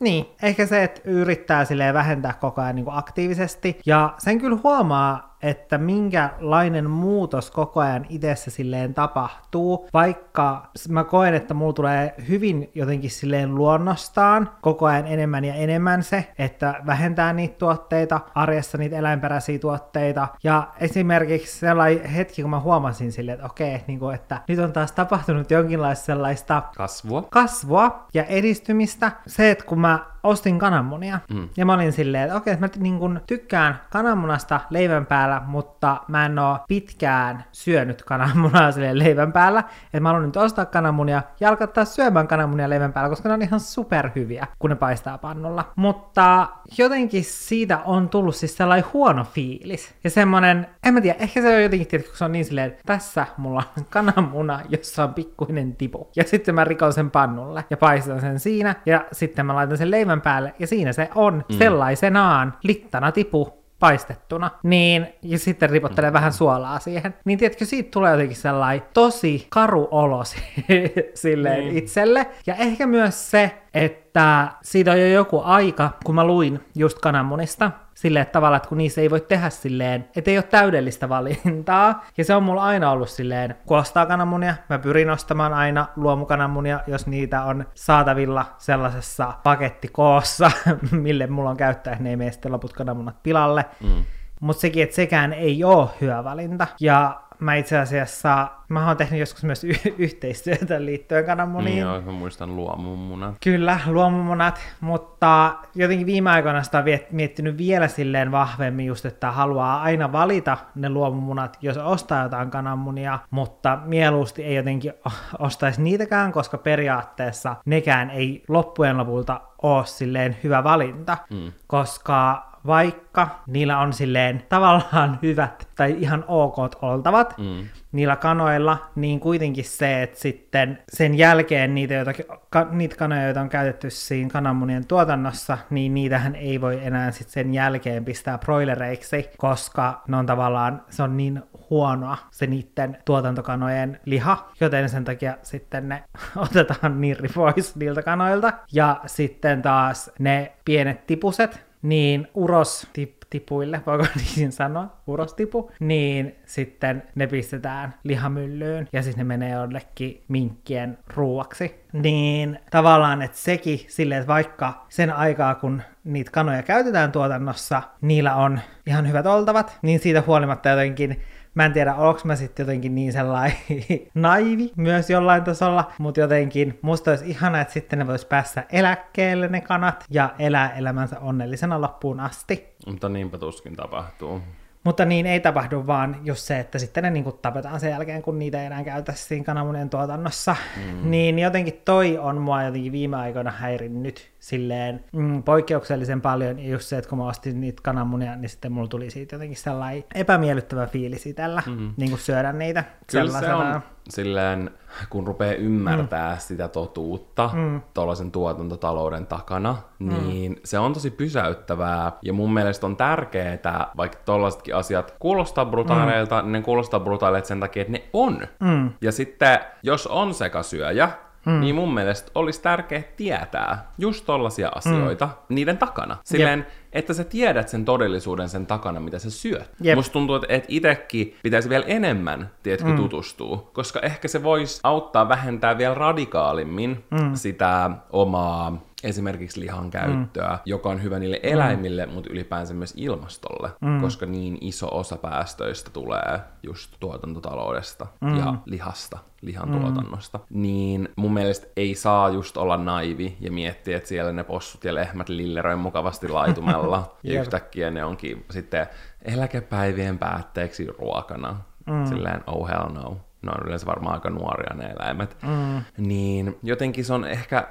[0.00, 3.80] niin, ehkä se, että yrittää silleen vähentää koko ajan niin kuin aktiivisesti.
[3.86, 11.34] Ja sen kyllä huomaa, että minkälainen muutos koko ajan itsessä silleen tapahtuu, vaikka mä koen,
[11.34, 17.32] että mulla tulee hyvin jotenkin silleen luonnostaan koko ajan enemmän ja enemmän se, että vähentää
[17.32, 20.28] niitä tuotteita, arjessa niitä eläinperäisiä tuotteita.
[20.44, 24.72] Ja esimerkiksi sellainen hetki, kun mä huomasin silleen, että okei, niin kuin, että nyt on
[24.72, 27.22] taas tapahtunut jonkinlaista sellaista Kasvua.
[27.22, 29.12] kasvua ja edistymistä.
[29.26, 29.98] Se, että kun mä
[30.28, 31.20] ostin kananmunia.
[31.34, 31.48] Mm.
[31.56, 36.00] Ja mä olin silleen, että okei, okay, mä niin kun tykkään kananmunasta leivän päällä, mutta
[36.08, 39.60] mä en oo pitkään syönyt kananmunaa silleen leivän päällä.
[39.84, 43.42] Että mä haluan nyt ostaa kananmunia ja alkaa syömään kananmunia leivän päällä, koska ne on
[43.42, 45.72] ihan superhyviä, kun ne paistaa pannulla.
[45.76, 49.94] Mutta jotenkin siitä on tullut siis sellainen huono fiilis.
[50.04, 52.66] Ja semmonen, en mä tiedä, ehkä se on jotenkin, tietysti, kun se on niin silleen,
[52.66, 56.08] että tässä mulla on kananmuna, jossa on pikkuinen tipu.
[56.16, 58.74] Ja sitten mä rikon sen pannulle ja paistan sen siinä.
[58.86, 61.58] Ja sitten mä laitan sen leivän päälle ja siinä se on mm.
[61.58, 66.14] sellaisenaan littana tipu paistettuna, niin, ja sitten ripottelee mm.
[66.14, 70.22] vähän suolaa siihen, niin tiedätkö, siitä tulee jotenkin sellainen tosi karu olo
[71.14, 71.76] silleen mm.
[71.76, 76.98] itselle, ja ehkä myös se, että siitä on jo joku aika, kun mä luin just
[76.98, 81.08] kananmunista, silleen että tavallaan, että kun niissä ei voi tehdä silleen, että ei ole täydellistä
[81.08, 82.04] valintaa.
[82.18, 86.80] Ja se on mulla aina ollut silleen, kun ostaa kananmunia, mä pyrin ostamaan aina luomukananmunia,
[86.86, 90.50] jos niitä on saatavilla sellaisessa pakettikoossa,
[90.90, 93.64] mille mulla on käyttää, ne ei mene sitten loput kananmunat pilalle.
[93.82, 94.04] Mm.
[94.40, 96.66] Mutta sekin, että sekään ei ole hyvä valinta.
[96.80, 101.74] Ja mä itse asiassa, mä oon tehnyt joskus myös y- yhteistyötä liittyen kananmuniin.
[101.74, 103.34] Niin joo, mä muistan luomumunat.
[103.44, 109.82] Kyllä, luomumunat, mutta jotenkin viime aikoina sitä on miettinyt vielä silleen vahvemmin just, että haluaa
[109.82, 114.92] aina valita ne luomumunat, jos ostaa jotain kananmunia, mutta mieluusti ei jotenkin
[115.38, 121.52] ostaisi niitäkään, koska periaatteessa nekään ei loppujen lopulta ole silleen hyvä valinta, mm.
[121.66, 127.68] koska vaikka niillä on silleen tavallaan hyvät tai ihan ok oltavat mm.
[127.92, 132.12] niillä kanoilla, niin kuitenkin se, että sitten sen jälkeen niitä, joita,
[132.50, 137.32] ka, niitä kanoja, joita on käytetty siinä kananmunien tuotannossa, niin niitähän ei voi enää sitten
[137.32, 144.00] sen jälkeen pistää broilereiksi, koska ne on tavallaan, se on niin huonoa se niiden tuotantokanojen
[144.04, 146.02] liha, joten sen takia sitten ne
[146.36, 148.52] otetaan nirri pois niiltä kanoilta.
[148.72, 156.36] Ja sitten taas ne pienet tipuset, niin uros tip, tipuille, voiko niin sanoa, urostipu, niin
[156.46, 161.74] sitten ne pistetään lihamyllyyn ja sitten ne menee jollekin minkkien ruuaksi.
[161.92, 168.34] Niin tavallaan, että sekin silleen, että vaikka sen aikaa, kun niitä kanoja käytetään tuotannossa, niillä
[168.34, 171.20] on ihan hyvät oltavat, niin siitä huolimatta jotenkin
[171.58, 173.58] Mä en tiedä, onko mä sitten jotenkin niin sellainen
[174.14, 179.48] naivi myös jollain tasolla, mutta jotenkin musta olisi ihana, että sitten ne vois päästä eläkkeelle
[179.48, 182.74] ne kanat ja elää elämänsä onnellisena loppuun asti.
[182.86, 184.40] Mutta niinpä tuskin tapahtuu.
[184.84, 188.38] Mutta niin ei tapahdu vaan just se, että sitten ne niinku tapetaan sen jälkeen, kun
[188.38, 190.56] niitä ei enää käytä siinä kananmunien tuotannossa.
[190.76, 191.10] Mm.
[191.10, 196.58] Niin jotenkin toi on mua jotenkin viime aikoina häirinnyt silleen mm, poikkeuksellisen paljon.
[196.58, 199.56] Ja just se, että kun mä ostin niitä kananmunia, niin sitten mulla tuli siitä jotenkin
[199.56, 201.94] sellainen epämiellyttävä fiilis itsellä, mm.
[201.96, 202.84] niin kuin syödä niitä.
[203.10, 204.70] Kyllä se on silleen,
[205.10, 206.38] kun rupeaa ymmärtää mm.
[206.38, 207.80] sitä totuutta mm.
[207.94, 210.08] tuollaisen tuotantotalouden takana, mm.
[210.08, 212.12] niin se on tosi pysäyttävää.
[212.22, 216.42] Ja mun mielestä on tärkeää, vaikka tollaisetkin asiat kuulostaa brutaaleilta, mm.
[216.42, 218.48] niin ne kuulostaa brutaaleilta sen takia, että ne on.
[218.60, 218.90] Mm.
[219.00, 221.08] Ja sitten, jos on sekasyöjä,
[221.48, 221.60] mm.
[221.60, 225.54] niin mun mielestä olisi tärkeää tietää just tollaisia asioita mm.
[225.54, 226.16] niiden takana.
[226.24, 226.68] Silleen, Jep.
[226.92, 229.70] että sä tiedät sen todellisuuden sen takana, mitä sä syöt.
[229.80, 229.96] Jep.
[229.96, 232.96] Musta tuntuu, että et itekin pitäisi vielä enemmän, tiedätkö, mm.
[232.96, 237.34] tutustua, koska ehkä se voisi auttaa vähentää vielä radikaalimmin mm.
[237.34, 240.58] sitä omaa esimerkiksi lihan käyttöä, mm.
[240.64, 242.12] joka on hyvä niille eläimille, mm.
[242.12, 244.00] mutta ylipäänsä myös ilmastolle, mm.
[244.00, 248.38] koska niin iso osa päästöistä tulee just tuotantotaloudesta mm.
[248.38, 249.80] ja lihasta, lihan mm.
[249.80, 250.40] tuotannosta.
[250.50, 254.94] Niin mun mielestä ei saa just olla naivi ja miettiä, että siellä ne possut ja
[254.94, 258.86] lehmät lilleroi mukavasti laitumella ja yhtäkkiä ne onkin sitten
[259.22, 261.56] eläkepäivien päätteeksi ruokana.
[261.86, 262.06] Mm.
[262.06, 263.16] Silleen, oh hell no.
[263.42, 265.36] Ne on yleensä varmaan aika nuoria ne eläimet.
[265.42, 265.82] Mm.
[266.06, 267.68] Niin jotenkin se on ehkä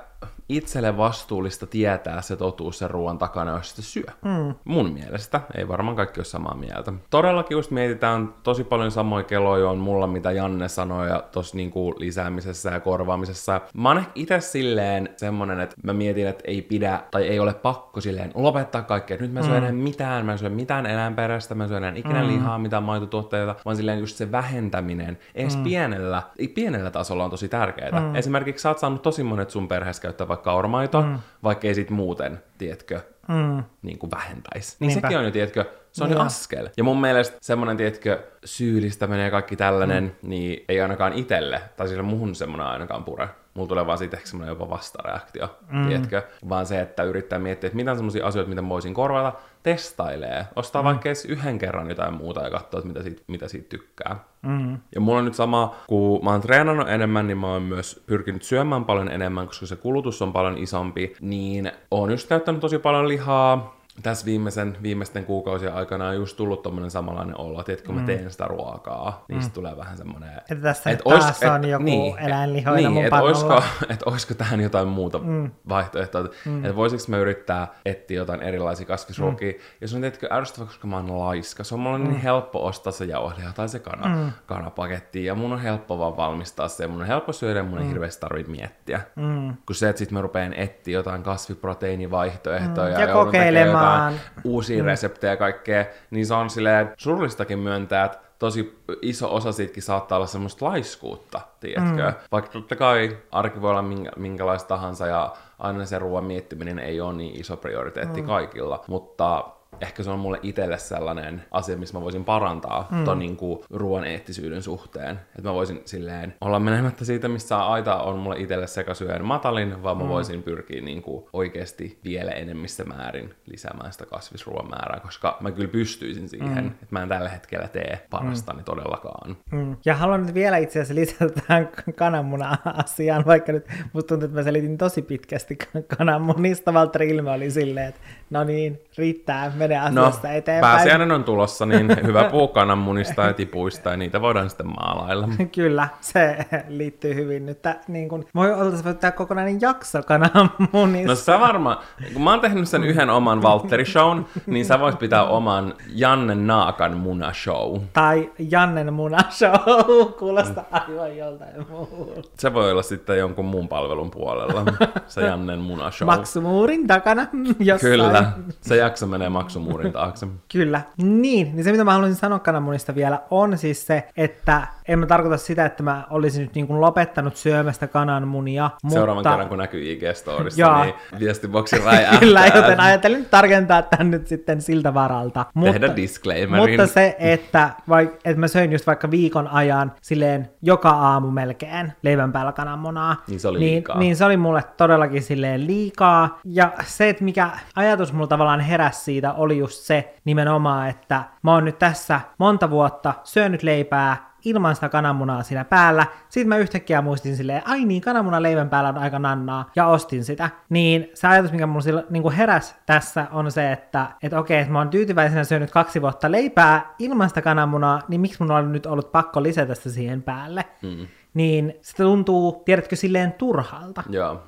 [0.49, 4.13] itselle vastuullista tietää se totuus sen ruoan takana, jos sitä syö.
[4.25, 4.55] Mm.
[4.63, 5.41] Mun mielestä.
[5.57, 6.93] Ei varmaan kaikki ole samaa mieltä.
[7.09, 11.95] Todellakin just mietitään tosi paljon samoja keloja on mulla, mitä Janne sanoi ja tossa niinku
[11.97, 13.61] lisäämisessä ja korvaamisessa.
[13.73, 18.01] Mä oon itse silleen semmonen, että mä mietin, että ei pidä tai ei ole pakko
[18.01, 19.17] silleen lopettaa kaikkea.
[19.19, 19.57] Nyt mä syön mm.
[19.57, 22.27] enää mitään, mä syön mitään eläinperäistä, mä syön enää ikinä mm.
[22.27, 25.63] lihaa, mitään maitotuotteita, vaan silleen just se vähentäminen, edes mm.
[25.63, 26.23] pienellä,
[26.55, 27.99] pienellä tasolla on tosi tärkeää.
[27.99, 28.15] Mm.
[28.15, 31.19] Esimerkiksi sä oot saanut tosi monet sun perheessä käyttää vaikka kauramaito, mm.
[31.43, 33.63] vaikka ei sit muuten, tiedätkö, mm.
[33.81, 34.77] niin kuin vähentäisi.
[34.79, 35.07] Niin Niinpä.
[35.07, 36.15] sekin on jo, tiedätkö, se on ja.
[36.15, 36.69] jo askel.
[36.77, 40.29] Ja mun mielestä semmoinen, tiedätkö, syyllistäminen ja kaikki tällainen, mm.
[40.29, 43.29] niin ei ainakaan itelle, tai sille muhun semmoinen ainakaan pure.
[43.57, 45.87] Mulla tulee vaan siitä ehkä semmoinen jopa vastareaktio, mm.
[45.87, 46.23] tiedätkö?
[46.49, 50.45] Vaan se, että yrittää miettiä, että mitä on semmoisia asioita, mitä mä voisin korvata, testailee,
[50.55, 50.85] ostaa mm.
[50.85, 54.15] vaikka edes yhden kerran jotain muuta ja katsoa, että mitä siitä, mitä siitä tykkää.
[54.41, 54.77] Mm.
[54.95, 58.43] Ja mulla on nyt sama, kun mä oon treenannut enemmän, niin mä oon myös pyrkinyt
[58.43, 63.07] syömään paljon enemmän, koska se kulutus on paljon isompi, niin oon just käyttänyt tosi paljon
[63.07, 68.01] lihaa, tässä viimeisen, viimeisten kuukausien aikana on just tullut tommonen samanlainen olo, että kun mm.
[68.01, 69.51] mä teen sitä ruokaa, niin mm.
[69.51, 70.29] tulee vähän semmoinen...
[70.37, 74.33] Että tässä et taas ois, on et, joku niin, eläinlihoina niin, että olisiko, et olisiko
[74.43, 75.51] tähän jotain muuta mm.
[75.69, 76.65] vaihtoehtoa, mm.
[76.65, 79.59] että voisiko mä yrittää etsiä jotain erilaisia kasvisruokia, mm.
[79.81, 82.13] ja se on tietenkin ärsyttävä, koska mä oon laiska, se on mulla niin mm.
[82.13, 84.31] niin helppo ostaa se jauheliha tai se kana, mm.
[84.45, 87.83] kanapaketti, ja mun on helppo vaan valmistaa se, ja mun on helppo syödä, mun ei
[87.83, 87.89] mm.
[87.89, 89.01] hirveästi tarvitse miettiä.
[89.15, 89.57] Mm.
[89.65, 93.01] Kun se, että sit mä rupeen etsiä jotain kasviproteiinivaihtoehtoja, mm.
[93.01, 94.87] ja kokeilemaan jotain uusia mm.
[94.87, 100.15] reseptejä ja kaikkea, niin se on silleen surullistakin myöntää, että tosi iso osa siitäkin saattaa
[100.15, 102.03] olla semmoista laiskuutta, tiedätkö?
[102.05, 102.13] Mm.
[102.31, 107.01] Vaikka totta kai arki voi olla minkä, minkälaista tahansa ja aina se ruoan miettiminen ei
[107.01, 108.27] ole niin iso prioriteetti mm.
[108.27, 109.43] kaikilla, mutta
[109.81, 113.03] ehkä se on mulle itselle sellainen asia, missä mä voisin parantaa mm.
[113.03, 115.19] ton niin kuin, ruoan eettisyyden suhteen.
[115.35, 119.97] Että mä voisin silleen olla menemättä siitä, missä aita on mulle itselle sekasyöjän matalin, vaan
[119.97, 120.09] mä mm.
[120.09, 125.71] voisin pyrkiä niin kuin, oikeasti vielä enemmissä määrin lisäämään sitä kasvisruoan määrää, koska mä kyllä
[125.71, 126.67] pystyisin siihen, mm.
[126.67, 128.65] että mä en tällä hetkellä tee parastani mm.
[128.65, 129.37] todellakaan.
[129.51, 129.77] Mm.
[129.85, 134.43] Ja haluan nyt vielä itse asiassa lisätä tähän kananmuna-asiaan, vaikka nyt musta tuntuu, että mä
[134.43, 135.57] selitin tosi pitkästi
[135.97, 136.73] kananmunista.
[136.73, 140.75] Valtteri Ilme oli silleen, että no niin, riittää, mene asiasta no, eteenpäin.
[140.75, 145.27] pääsiäinen on tulossa, niin hyvä puhua kananmunista ja tipuista, ja niitä voidaan sitten maalailla.
[145.55, 147.57] Kyllä, se liittyy hyvin nyt.
[147.87, 151.07] Niin kun, voi voi tehdä kokonainen jakso kananmunista.
[151.07, 151.77] No sä varmaan,
[152.13, 156.35] kun mä oon tehnyt sen yhden oman Valtteri Shown, niin sä vois pitää oman Janne
[156.35, 157.81] Naakan muna show.
[157.93, 162.29] Tai Jannen muna show, kuulostaa aivan joltain muulta.
[162.37, 164.63] Se voi olla sitten jonkun muun palvelun puolella,
[165.07, 166.05] se Jannen muna show.
[166.05, 167.27] Maksumuurin takana
[167.59, 167.91] jossain.
[167.91, 170.27] Kyllä, se jakso menee maksumuurin taakse.
[170.51, 170.81] Kyllä.
[170.97, 175.05] Niin, niin se mitä mä haluaisin sanoa kananmunista vielä on siis se, että en mä
[175.05, 178.69] tarkoita sitä, että mä olisin nyt niin kuin lopettanut syömästä kananmunia.
[178.87, 179.29] Seuraavan mutta...
[179.29, 182.19] kerran kun näkyy IG-storissa, niin viestiboksi räjähtää.
[182.27, 185.45] Kyllä, joten ajattelin tarkentaa tämän nyt sitten siltä varalta.
[185.63, 186.79] Tehdä mutta, disclaimerin.
[186.79, 191.93] Mutta se, että, vaik, että mä söin just vaikka viikon ajan silleen joka aamu melkein
[192.03, 193.15] leivän päällä kananmunaa.
[193.27, 193.99] Niin se oli niin, liikaa.
[193.99, 196.39] Niin se oli mulle todellakin silleen liikaa.
[196.45, 201.53] Ja se, että mikä ajatus mulla tavallaan heräsi siitä, oli just se nimenomaan, että mä
[201.53, 206.05] oon nyt tässä monta vuotta syönyt leipää ilman sitä kananmunaa siinä päällä.
[206.29, 210.23] Sitten mä yhtäkkiä muistin silleen, ai niin, kananmunan leivän päällä on aika nannaa, ja ostin
[210.23, 210.49] sitä.
[210.69, 214.73] Niin se ajatus, mikä mulla sillä, niin heräs tässä, on se, että et okei, että
[214.73, 218.85] mä oon tyytyväisenä syönyt kaksi vuotta leipää ilman sitä kananmunaa, niin miksi mun on nyt
[218.85, 220.65] ollut pakko lisätä sitä siihen päälle?
[220.81, 221.07] Mm
[221.37, 224.03] niin se tuntuu, tiedätkö, silleen turhalta.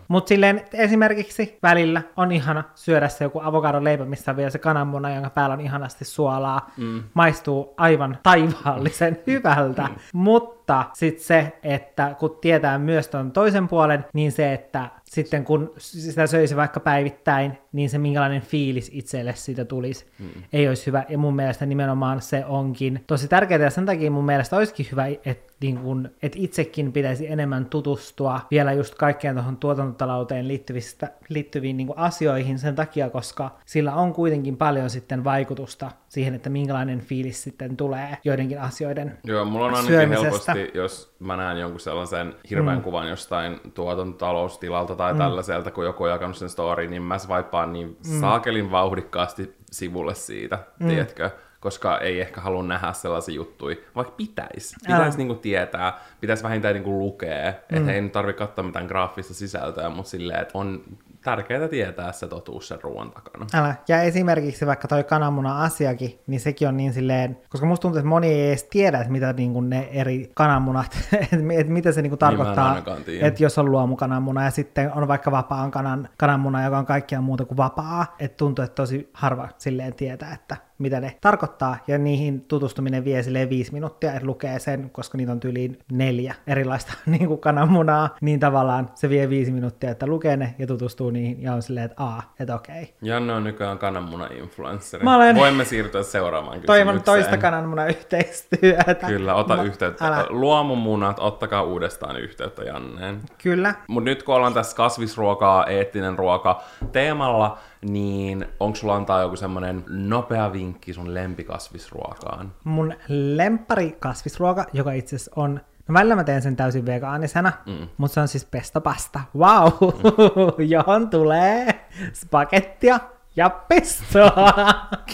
[0.07, 4.59] Mutta silleen esimerkiksi välillä on ihana syödä se joku avokadon leipä, missä on vielä se
[4.59, 6.71] kananmuna, jonka päällä on ihanasti suolaa.
[6.77, 7.03] Mm.
[7.13, 9.81] Maistuu aivan taivaallisen hyvältä.
[9.81, 9.95] Mm.
[10.13, 15.73] Mutta sitten se, että kun tietää myös tuon toisen puolen, niin se, että sitten kun
[15.77, 20.27] sitä söisi vaikka päivittäin, niin se minkälainen fiilis itselle siitä tulisi, mm.
[20.53, 21.05] ei olisi hyvä.
[21.09, 25.07] Ja mun mielestä nimenomaan se onkin tosi tärkeää, ja sen takia mun mielestä olisikin hyvä,
[25.25, 31.77] että niin kun, että itsekin pitäisi enemmän tutustua vielä just kaikkeen tuohon tuotantotalouteen liittyvistä, liittyviin
[31.77, 37.43] niin asioihin sen takia, koska sillä on kuitenkin paljon sitten vaikutusta siihen, että minkälainen fiilis
[37.43, 42.77] sitten tulee joidenkin asioiden Joo, mulla on ainakin helposti, jos mä näen jonkun sellaisen hirveän
[42.77, 42.83] mm.
[42.83, 45.19] kuvan jostain tuotantotaloustilalta tai mm.
[45.19, 48.19] tällaiselta, kun joku on jakanut sen story, niin mä swipaan niin mm.
[48.19, 50.87] saakelin vauhdikkaasti sivulle siitä, mm.
[50.87, 51.29] tiedätkö?
[51.59, 54.75] koska ei ehkä halua nähdä sellaisia juttuja, vaikka pitäisi.
[54.87, 57.77] Pitäisi niinku tietää, pitäisi vähintään niinku lukea, mm.
[57.77, 60.83] että ei nyt tarvitse katsoa mitään graafista sisältöä, mutta silleen, että on
[61.29, 63.45] tärkeää tietää se totuus sen ruoan takana.
[63.53, 63.75] Älä.
[63.87, 68.27] Ja esimerkiksi vaikka toi kananmuna-asiakin, niin sekin on niin silleen, koska musta tuntuu, että moni
[68.27, 72.11] ei edes tiedä, että mitä niin kuin ne eri kananmunat, että et mitä se niin
[72.11, 76.77] kuin tarkoittaa, niin että jos on luomukananmuna ja sitten on vaikka vapaan kanan, kananmuna, joka
[76.77, 81.17] on kaikkia muuta kuin vapaa, että tuntuu, että tosi harva silleen tietää, että mitä ne
[81.21, 85.79] tarkoittaa, ja niihin tutustuminen vie silleen viisi minuuttia, että lukee sen, koska niitä on tyyliin
[85.91, 90.67] neljä erilaista niin kuin kananmunaa, niin tavallaan se vie viisi minuuttia, että lukee ne ja
[90.67, 92.93] tutustuu niihin, ja on silleen, että aa, että okei.
[93.01, 95.03] Janne on nykyään kananmuna-influenssari.
[95.03, 95.35] Mä olen...
[95.35, 96.85] Voimme siirtyä seuraavaan kysymykseen.
[96.85, 99.07] Toivon toista kananmuna-yhteistyötä.
[99.07, 99.63] Kyllä, ota Mä...
[99.63, 100.07] yhteyttä.
[100.07, 100.25] Älä...
[100.29, 103.21] Luomumunat, ottakaa uudestaan yhteyttä Janneen.
[103.43, 103.73] Kyllä.
[103.87, 106.61] Mutta nyt kun ollaan tässä kasvisruokaa, eettinen ruoka
[106.91, 112.53] teemalla, niin onko sulla antaa joku semmoinen nopea vinkki sun lempikasvisruokaan?
[112.63, 117.87] Mun lempari kasvisruoka, joka itse asiassa on No välillä mä teen sen täysin vegaanisena, mm.
[117.97, 119.19] mutta se on siis pestopasta.
[119.35, 120.65] Wow, mm.
[120.75, 122.99] johon tulee spagettia
[123.39, 124.53] ja pestoa.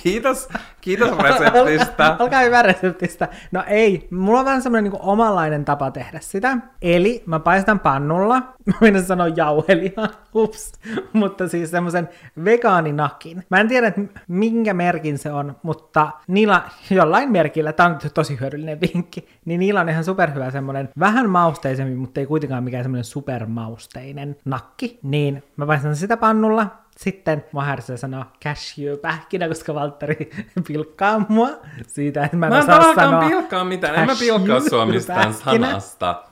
[0.03, 0.49] Kiitos,
[0.81, 2.15] kiitos reseptistä.
[2.19, 3.27] Olkaa hyvä reseptistä.
[3.51, 6.57] No ei, mulla on vähän semmoinen niin omanlainen tapa tehdä sitä.
[6.81, 8.35] Eli mä paistan pannulla,
[8.65, 9.91] mä minä sanoa jauhelia,
[10.35, 10.73] ups,
[11.13, 12.09] mutta siis semmoisen
[12.45, 13.43] vegaaninakin.
[13.49, 13.93] Mä en tiedä,
[14.27, 19.81] minkä merkin se on, mutta niillä jollain merkillä, tää on tosi hyödyllinen vinkki, niin niillä
[19.81, 24.99] on ihan superhyvä semmoinen vähän mausteisempi, mutta ei kuitenkaan mikään semmoinen supermausteinen nakki.
[25.03, 30.29] Niin mä paistan sitä pannulla, sitten mä härsää sanoa cashew-pähkinä, koska Valtteri
[30.67, 31.49] pilkkaa mua
[31.87, 35.33] siitä, että mä en mä osaa en sanoa pilkkaa mitään, en mä pilkkaa sua mistään
[35.33, 36.23] sanasta.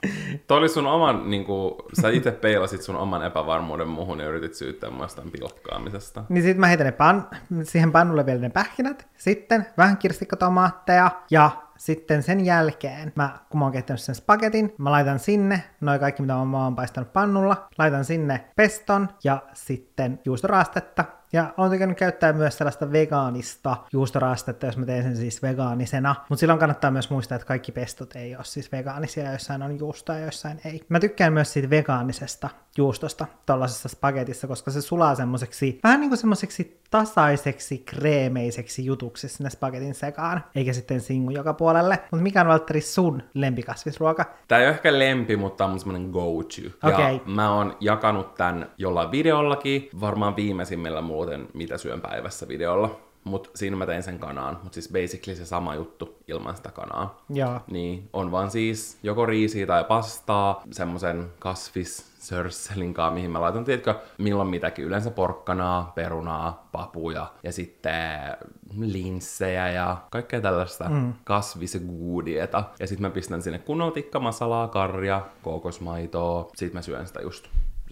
[0.47, 4.53] Toi oli sun oman, niin kuin, sä itse peilasit sun oman epävarmuuden muuhun ja yritit
[4.53, 6.23] syyttää mua jostain pilkkaamisesta.
[6.29, 7.27] Niin sit mä heitän ne pan,
[7.63, 11.51] siihen pannulle vielä ne pähkinät, sitten vähän kirsikkotomaatteja ja
[11.83, 16.21] sitten sen jälkeen, mä, kun mä oon kehittänyt sen spagetin, mä laitan sinne noin kaikki,
[16.21, 22.33] mitä mä oon paistanut pannulla, laitan sinne peston ja sitten juustoraastetta ja on tykännyt käyttää
[22.33, 26.15] myös sellaista vegaanista juustoraastetta, jos mä teen sen siis vegaanisena.
[26.29, 30.15] Mutta silloin kannattaa myös muistaa, että kaikki pestot ei ole siis vegaanisia, joissain on juustoa
[30.15, 30.81] ja joissain ei.
[30.89, 36.17] Mä tykkään myös siitä vegaanisesta juustosta tuollaisessa spagetissa, koska se sulaa semmoiseksi, vähän niin kuin
[36.17, 41.99] semmoiseksi tasaiseksi, kreemeiseksi jutuksi sinne spagetin sekaan, eikä sitten singu joka puolelle.
[42.11, 44.25] Mutta mikä on Valtteri sun lempikasvisruoka?
[44.47, 46.87] Tää ei ole ehkä lempi, mutta on semmonen go-to.
[46.89, 47.13] Okay.
[47.13, 52.99] Ja mä oon jakanut tän jollain videollakin, varmaan viimeisimmillä muuten Mitä syön päivässä videolla.
[53.23, 54.59] Mutta siinä mä tein sen kanaan.
[54.63, 57.23] Mutta siis basically se sama juttu ilman sitä kanaa.
[57.29, 57.59] Joo.
[57.71, 63.95] Niin, on vaan siis joko riisiä tai pastaa, semmoisen kasvis sörsselinkaan, mihin mä laitan, tiedätkö,
[64.17, 64.85] milloin mitäkin.
[64.85, 68.37] Yleensä porkkanaa, perunaa, papuja ja sitten
[68.79, 71.13] linssejä ja kaikkea tällaista mm.
[71.23, 72.63] kasvisguudieta.
[72.79, 76.49] Ja sitten mä pistän sinne kunnon tikkamasalaa, karja, kookosmaitoa.
[76.55, 77.47] Sitten mä syön sitä just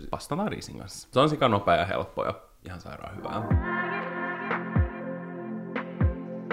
[0.10, 1.08] pastan riisin kanssa.
[1.12, 2.34] Se on sika nopea ja helppo ja
[2.66, 3.44] ihan sairaan hyvää.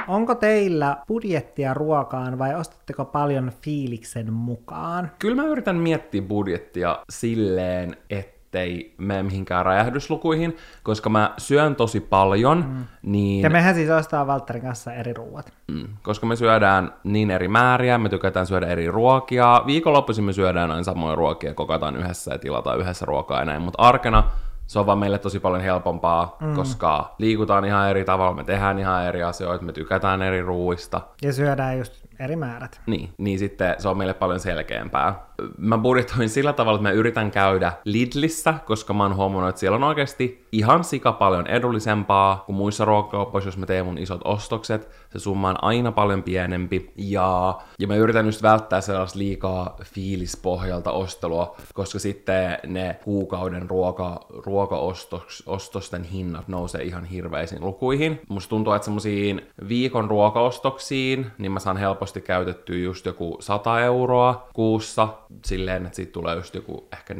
[0.08, 5.10] Onko teillä budjettia ruokaan vai ostatteko paljon fiiliksen mukaan?
[5.18, 12.64] Kyllä mä yritän miettiä budjettia silleen, ettei mene mihinkään räjähdyslukuihin, koska mä syön tosi paljon,
[12.68, 12.84] mm.
[13.02, 13.42] niin...
[13.42, 15.52] Ja mehän siis ostaa Valtterin kanssa eri ruuat.
[15.68, 19.62] Mm, koska me syödään niin eri määriä, me tykätään syödä eri ruokia.
[19.66, 23.82] Viikonloppuisin me syödään aina samoja ruokia, kokataan yhdessä ja tilataan yhdessä ruokaa ja näin, mutta
[23.82, 24.24] arkena
[24.68, 26.54] se on vaan meille tosi paljon helpompaa, mm.
[26.54, 31.00] koska liikutaan ihan eri tavalla, me tehdään ihan eri asioita, me tykätään eri ruuista.
[31.22, 32.80] Ja syödään just eri määrät.
[32.86, 35.28] Niin, niin sitten se on meille paljon selkeämpää.
[35.58, 39.76] Mä budjetoin sillä tavalla, että mä yritän käydä Lidlissä, koska mä oon huomannut, että siellä
[39.76, 44.88] on oikeasti ihan sika paljon edullisempaa kuin muissa ruokakauppoissa, jos mä teen mun isot ostokset.
[45.12, 46.92] Se summa on aina paljon pienempi.
[46.96, 54.20] Ja, ja mä yritän just välttää sellaista liikaa fiilispohjalta ostelua, koska sitten ne kuukauden ruoka,
[54.46, 58.20] ruokaostosten hinnat nousee ihan hirveisiin lukuihin.
[58.28, 64.48] Musta tuntuu, että semmoisiin viikon ruokaostoksiin, niin mä saan helposti käytettyä just joku 100 euroa
[64.54, 65.08] kuussa,
[65.44, 67.18] silleen, että siitä tulee just joku ehkä 400-500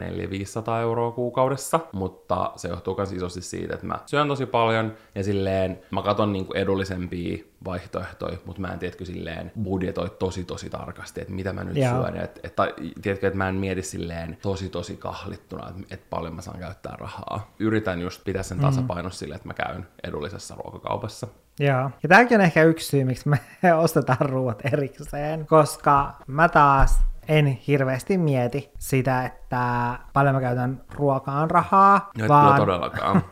[0.83, 4.93] euroa kuukaudessa, mutta se johtuu myös isosti siitä, että mä syön tosi paljon.
[5.15, 10.71] Ja silleen mä katon niinku edullisempia vaihtoehtoja, mutta mä en tiedätkö silleen budjetoi tosi tosi
[10.71, 12.03] tarkasti, että mitä mä nyt Jaa.
[12.03, 12.17] syön.
[12.17, 16.35] Et, et, tai tiedätkö, että mä en mieti silleen tosi tosi kahlittuna, että et paljon
[16.35, 17.55] mä saan käyttää rahaa.
[17.59, 19.19] Yritän just pitää sen tasapainossa mm.
[19.19, 21.29] silleen, että mä käyn edullisessa ruokakaupassa.
[21.61, 21.91] Joo.
[22.03, 23.41] Ja tämäkin on ehkä yksi syy, miksi me
[23.85, 31.51] ostetaan ruoat erikseen, koska mä taas en hirveästi mieti sitä, että paljon mä käytän ruokaan
[31.51, 32.11] rahaa.
[32.23, 33.23] Et vaan, todellakaan.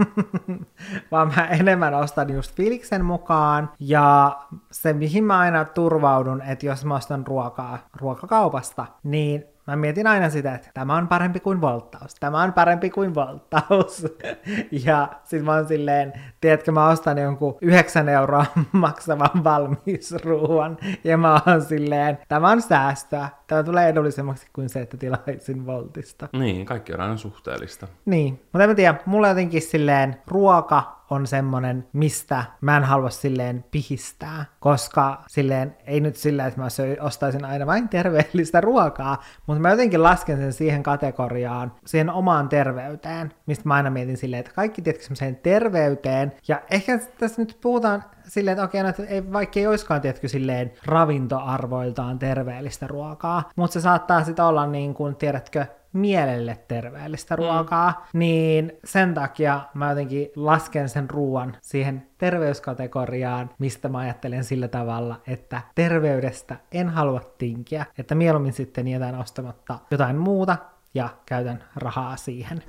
[1.13, 3.71] vaan mä enemmän ostan just fiiliksen mukaan.
[3.81, 4.37] Ja
[4.73, 10.31] se, mihin mä aina turvaudun, että jos mä ostan ruokaa ruokakaupasta, niin Mä mietin aina
[10.31, 14.07] sitä, että tämä on parempi kuin volttaus, tämä on parempi kuin volttaus.
[14.87, 21.41] ja sit mä oon silleen, tiedätkö, mä ostan jonkun 9 euroa maksavan valmiisruuan, ja mä
[21.47, 26.29] oon silleen, tämä on säästöä, tämä tulee edullisemmaksi kuin se, että tilaisin voltista.
[26.33, 27.89] Niin, kaikki on aina suhteellista.
[28.05, 33.11] Niin, mutta en mä tiedä, mulla jotenkin silleen ruoka on semmonen, mistä mä en halua
[33.11, 36.67] silleen pihistää, koska silleen ei nyt silleen, että mä
[37.01, 43.35] ostaisin aina vain terveellistä ruokaa, mutta mä jotenkin lasken sen siihen kategoriaan, siihen omaan terveyteen,
[43.47, 48.05] mistä mä aina mietin silleen, että kaikki tietysti semmoiseen terveyteen, ja ehkä tässä nyt puhutaan
[48.29, 53.75] silleen, että okei, no, että ei, vaikka ei olisikaan tietkö silleen ravintoarvoiltaan terveellistä ruokaa, mutta
[53.75, 60.29] se saattaa sitten olla niin kuin, tiedätkö, mielelle terveellistä ruokaa, niin sen takia mä jotenkin
[60.37, 67.87] lasken sen ruoan siihen terveyskategoriaan, mistä mä ajattelen sillä tavalla, että terveydestä en halua tinkiä,
[67.99, 70.57] että mieluummin sitten jätän ostamatta jotain muuta
[70.95, 72.63] ja käytän rahaa siihen.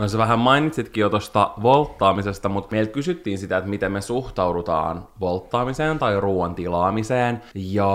[0.00, 5.08] No sä vähän mainitsitkin jo tuosta volttaamisesta, mutta meiltä kysyttiin sitä, että miten me suhtaudutaan
[5.20, 7.42] volttaamiseen tai ruoan tilaamiseen.
[7.54, 7.86] Ja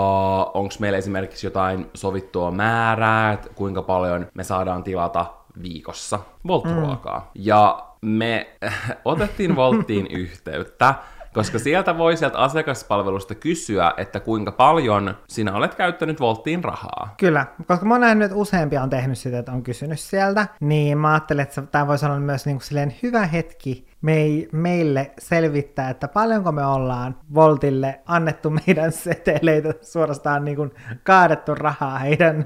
[0.54, 5.26] onko meillä esimerkiksi jotain sovittua määrää, että kuinka paljon me saadaan tilata
[5.62, 7.18] viikossa voltruokaa.
[7.18, 7.26] Mm.
[7.34, 8.46] Ja me
[9.04, 10.94] otettiin Volttiin yhteyttä,
[11.36, 17.14] koska sieltä voi sieltä asiakaspalvelusta kysyä, että kuinka paljon sinä olet käyttänyt Volttiin rahaa.
[17.18, 20.98] Kyllä, koska mä oon nähnyt, että useampia on tehnyt sitä, että on kysynyt sieltä, niin
[20.98, 26.08] mä ajattelin, että tämä voisi olla myös niin kuin hyvä hetki mei, meille selvittää, että
[26.08, 30.70] paljonko me ollaan Voltille annettu meidän seteleitä, suorastaan niin kuin
[31.04, 32.44] kaadettu rahaa heidän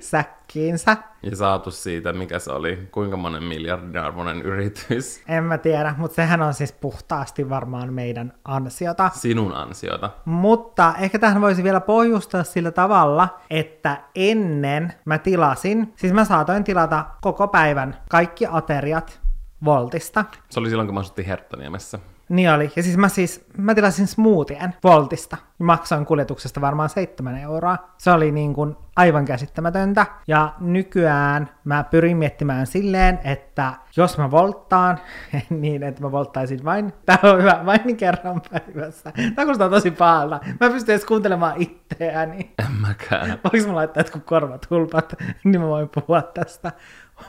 [0.00, 0.96] säkkiinsä.
[1.22, 5.22] Ja saatu siitä, mikä se oli, kuinka monen miljardin arvoinen yritys.
[5.28, 9.10] En mä tiedä, mutta sehän on siis puhtaasti varmaan meidän ansiota.
[9.14, 10.10] Sinun ansiota.
[10.24, 16.64] Mutta ehkä tähän voisi vielä pohjustaa sillä tavalla, että ennen mä tilasin, siis mä saatoin
[16.64, 19.21] tilata koko päivän kaikki ateriat
[19.64, 20.24] Voltista.
[20.50, 21.98] Se oli silloin, kun mä asuttiin Herttoniemessä.
[22.28, 22.72] Niin oli.
[22.76, 25.36] Ja siis mä siis, mä tilasin smoothien Voltista.
[25.58, 27.78] Maksoin kuljetuksesta varmaan 7 euroa.
[27.98, 30.06] Se oli niin kuin aivan käsittämätöntä.
[30.26, 34.98] Ja nykyään mä pyrin miettimään silleen, että jos mä volttaan,
[35.50, 39.12] niin että mä volttaisin vain, tää on hyvä, vain kerran päivässä.
[39.34, 40.40] Tää kuulostaa tosi pahalta.
[40.60, 42.52] Mä pystyn edes kuuntelemaan itseäni.
[42.58, 43.38] En mäkään.
[43.52, 46.72] Voinko mä laittaa jotkut korvat hulpat, niin mä voin puhua tästä.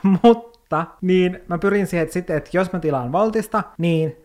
[0.02, 4.16] Mutta Voltista, niin mä pyrin siihen, että, sitten, että jos mä tilaan Voltista, niin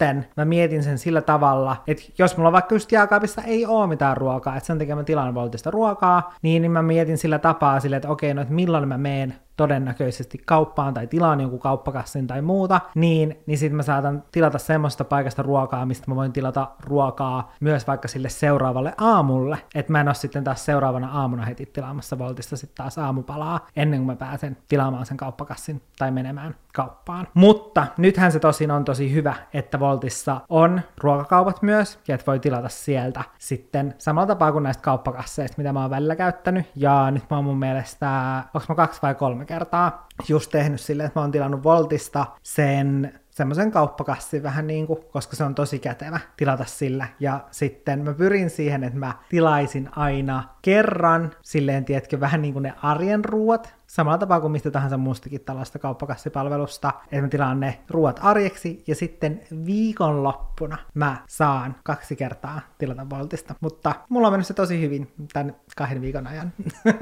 [0.00, 4.16] sitten mä mietin sen sillä tavalla, että jos mulla vaikka just jääkaapissa ei ole mitään
[4.16, 7.96] ruokaa, että sen takia mä tilaan Voltista ruokaa, niin, niin mä mietin sillä tapaa sille,
[7.96, 12.80] että okei, no että milloin mä meen todennäköisesti kauppaan tai tilaan jonkun kauppakassin tai muuta,
[12.94, 17.86] niin, niin sitten mä saatan tilata semmoista paikasta ruokaa, mistä mä voin tilata ruokaa myös
[17.86, 22.56] vaikka sille seuraavalle aamulle, että mä en ole sitten taas seuraavana aamuna heti tilaamassa Voltista
[22.56, 27.28] sitten taas aamupalaa ennen kuin mä pääsen tilaamaan sen kauppakassin tai menemään kauppaan.
[27.34, 32.68] Mutta nythän se tosin on tosi hyvä, että Voltissa on ruokakaupat myös, ja voi tilata
[32.68, 36.66] sieltä sitten samalla tapaa kuin näistä kauppakasseista, mitä mä oon välillä käyttänyt.
[36.76, 41.06] Ja nyt mä oon mun mielestä, onko mä kaksi vai kolme kertaa just tehnyt silleen,
[41.06, 45.78] että mä oon tilannut Voltista sen semmoisen kauppakassin vähän niin kuin, koska se on tosi
[45.78, 47.06] kätevä tilata sillä.
[47.20, 52.62] Ja sitten mä pyrin siihen, että mä tilaisin aina kerran, silleen tiedätkö, vähän niin kuin
[52.62, 57.80] ne arjen ruuat, samalla tapaa kuin mistä tahansa muustakin tällaista kauppakassipalvelusta, että mä tilaan ne
[57.88, 63.54] ruuat arjeksi ja sitten viikonloppuna mä saan kaksi kertaa tilata Voltista.
[63.60, 66.52] Mutta mulla on mennyt se tosi hyvin tämän kahden viikon ajan.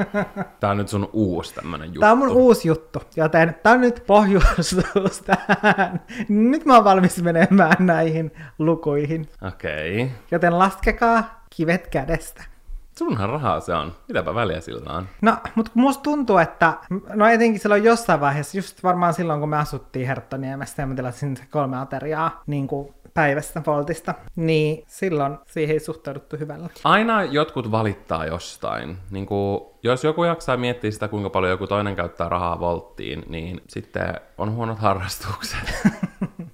[0.61, 2.01] Tää on nyt sun uusi tämmönen juttu.
[2.01, 6.01] Tää on mun uusi juttu, joten tää on nyt pohjustus tähän.
[6.29, 9.29] Nyt mä oon valmis menemään näihin lukuihin.
[9.49, 10.03] Okei.
[10.03, 10.17] Okay.
[10.31, 12.58] Joten laskekaa kivet kädestä.
[12.99, 13.93] Sunhan rahaa se on.
[14.09, 15.09] Mitäpä väliä sillä on?
[15.23, 16.75] No, mutta musta tuntuu, että
[17.15, 21.37] no etenkin silloin jossain vaiheessa, just varmaan silloin kun me asuttiin Herttoniemessä ja mä tilasin
[21.51, 26.69] kolme ateriaa niin kuin päivästä Voltista, niin silloin siihen ei suhtauduttu hyvällä.
[26.85, 28.99] Aina jotkut valittaa jostain.
[29.11, 33.61] Niin kuin, jos joku jaksaa miettiä sitä, kuinka paljon joku toinen käyttää rahaa Volttiin, niin
[33.69, 35.61] sitten on huonot harrastukset.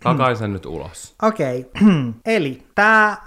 [0.05, 1.15] Takaisin nyt ulos.
[1.23, 1.93] Okei, okay.
[2.37, 2.63] eli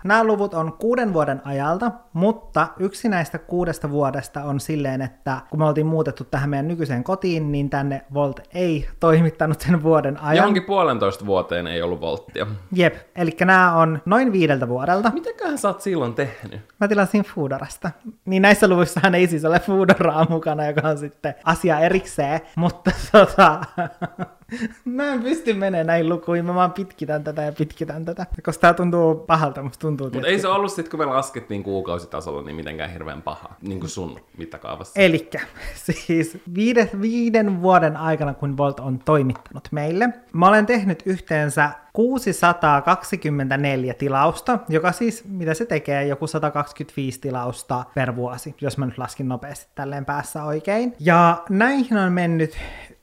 [0.03, 5.59] nämä luvut on kuuden vuoden ajalta, mutta yksi näistä kuudesta vuodesta on silleen, että kun
[5.59, 10.35] me oltiin muutettu tähän meidän nykyiseen kotiin, niin tänne Volt ei toimittanut sen vuoden ajan.
[10.35, 12.47] Johonkin puolentoista vuoteen ei ollut Volttia.
[12.71, 15.11] Jep, eli nämä on noin viideltä vuodelta.
[15.13, 16.61] Mitäköhän sä oot silloin tehnyt?
[16.79, 17.91] Mä tilasin Foodorasta.
[18.25, 23.59] Niin näissä luvuissahan ei siis ole Foodoraa mukana, joka on sitten asia erikseen, mutta tota...
[24.85, 28.25] Mä en pysty menemään näin lukuihin, mä vaan pitkitän tätä ja pitkitän tätä.
[28.43, 30.09] Koska tää tuntuu pahalta, musta tuntuu.
[30.13, 33.89] Mutta ei se ollut sit, kun me laskettiin kuukausitasolla, niin mitenkään hirveän paha, niin kuin
[33.89, 34.99] sun mittakaavassa.
[34.99, 35.41] Elikkä,
[35.85, 43.93] siis viiden, viiden vuoden aikana, kun Volt on toimittanut meille, mä olen tehnyt yhteensä 624
[43.93, 49.27] tilausta, joka siis, mitä se tekee, joku 125 tilausta per vuosi, jos mä nyt laskin
[49.27, 50.95] nopeasti tälleen päässä oikein.
[50.99, 52.57] Ja näihin on mennyt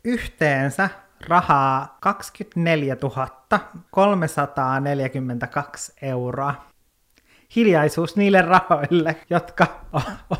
[0.05, 0.88] yhteensä
[1.21, 2.97] rahaa 24
[3.91, 6.55] 342 euroa.
[7.57, 9.67] Hiljaisuus niille rahoille, jotka